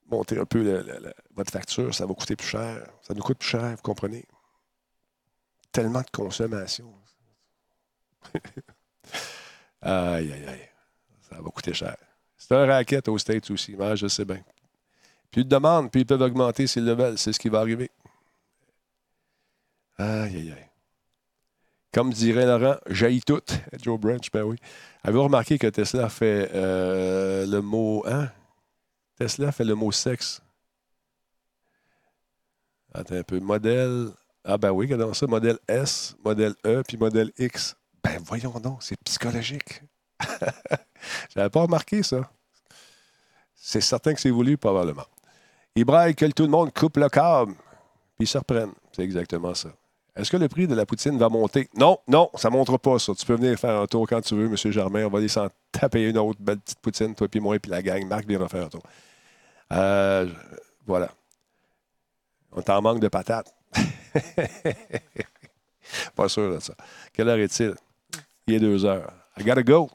[0.06, 0.84] monter un peu
[1.36, 2.88] votre facture, ça va coûter plus cher.
[3.02, 4.26] Ça nous coûte plus cher, vous comprenez?
[5.72, 6.94] Tellement de consommation.
[9.82, 10.70] aïe, aïe, aïe.
[11.30, 11.96] Ça va coûter cher.
[12.38, 14.42] C'est un racket aux States aussi, mais je sais bien.
[15.32, 17.18] Plus de demandes, puis ils peuvent augmenter s'ils le veulent.
[17.18, 17.90] C'est ce qui va arriver.
[19.98, 20.70] Aïe, aïe, aïe.
[21.94, 23.42] Comme dirait Laurent, jaillit tout.
[23.82, 24.58] Joe Branch, ben oui.
[25.04, 28.04] Avez-vous remarqué que Tesla fait euh, le mot.
[28.08, 28.30] Hein?
[29.18, 30.42] Tesla fait le mot sexe?
[32.94, 33.40] Attends un peu.
[33.40, 34.10] Modèle.
[34.44, 35.28] Ah, ben oui, regardons ça.
[35.28, 37.76] Modèle S, modèle E, puis modèle X.
[38.04, 39.82] Ben voyons donc, c'est psychologique.
[41.36, 42.30] J'avais pas remarqué ça.
[43.56, 45.06] C'est certain que c'est voulu, probablement.
[45.76, 48.74] Ils braillent que tout le monde coupe le câble, puis ils se reprennent.
[48.92, 49.70] C'est exactement ça.
[50.16, 51.70] Est-ce que le prix de la poutine va monter?
[51.76, 53.14] Non, non, ça ne montera pas, ça.
[53.16, 54.58] Tu peux venir faire un tour quand tu veux, M.
[54.58, 55.06] Germain.
[55.06, 57.82] On va aller s'en taper une autre belle petite poutine, toi puis moi, puis la
[57.82, 58.06] gang.
[58.06, 58.84] Marc viendra faire un tour.
[59.72, 60.28] Euh,
[60.86, 61.12] voilà.
[62.52, 63.56] On t'en manque de patates.
[66.16, 66.74] pas sûr de ça.
[67.14, 67.74] Quelle heure est-il?
[68.60, 69.12] Deux heures.
[69.38, 69.90] I gotta go.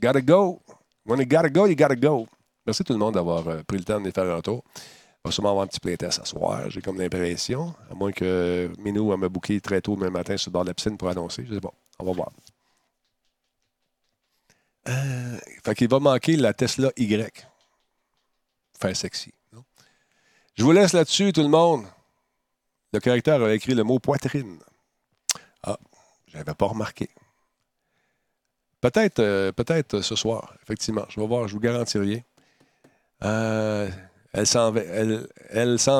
[0.00, 0.60] Gotta go.
[1.04, 2.26] When you gotta go, you gotta go.
[2.66, 4.62] Merci tout le monde d'avoir euh, pris le temps de faire un tour.
[5.24, 7.74] On va sûrement avoir un petit playtest ce soir, j'ai comme l'impression.
[7.90, 10.74] À moins que Minou me booké très tôt demain matin sur le bord de la
[10.74, 11.44] piscine pour annoncer.
[11.46, 11.72] Je sais pas.
[11.98, 12.30] On va voir.
[14.88, 17.46] Euh, fait qu'il va manquer la Tesla Y.
[18.80, 19.32] Faire sexy.
[20.54, 21.84] Je vous laisse là-dessus, tout le monde.
[22.92, 24.58] Le caractère a écrit le mot poitrine.
[25.62, 25.78] Ah,
[26.28, 27.08] j'avais pas remarqué.
[28.80, 31.04] Peut-être euh, peut-être ce soir, effectivement.
[31.08, 32.20] Je vais voir, je vous garantis rien.
[33.24, 33.88] Euh,
[34.32, 35.26] elle s'en elle,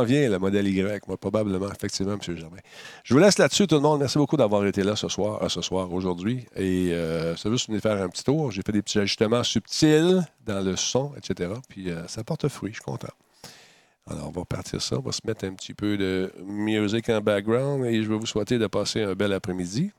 [0.06, 2.36] vient, le modèle Y, moi, probablement, effectivement, M.
[2.36, 2.58] Germain.
[3.02, 3.98] Je vous laisse là-dessus, tout le monde.
[3.98, 6.46] Merci beaucoup d'avoir été là ce soir, euh, ce soir, aujourd'hui.
[6.54, 8.52] Et euh, c'est juste venu faire un petit tour.
[8.52, 11.54] J'ai fait des petits ajustements subtils dans le son, etc.
[11.68, 13.12] Puis euh, ça porte fruit, je suis content.
[14.08, 14.96] Alors, on va partir ça.
[14.98, 18.26] On va se mettre un petit peu de musique en background et je vais vous
[18.26, 19.90] souhaiter de passer un bel après-midi.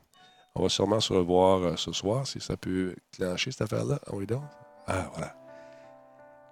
[0.54, 3.98] On va sûrement se revoir euh, ce soir, si ça peut clencher cette affaire-là.
[4.06, 4.42] Ah oui, donc.
[4.86, 5.34] Ah, voilà.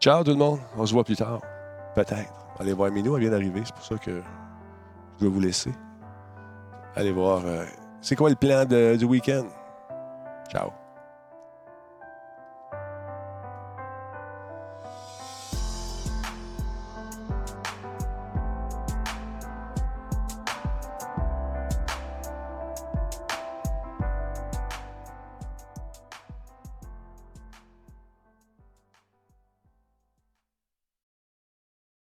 [0.00, 0.60] Ciao tout le monde.
[0.76, 1.40] On se voit plus tard.
[1.94, 2.32] Peut-être.
[2.58, 3.60] Allez voir Minou, elle vient d'arriver.
[3.64, 4.22] C'est pour ça que
[5.18, 5.72] je vais vous laisser.
[6.96, 7.42] Allez voir.
[7.44, 7.64] euh,
[8.00, 9.44] c'est quoi le plan du week-end?
[10.50, 10.70] Ciao.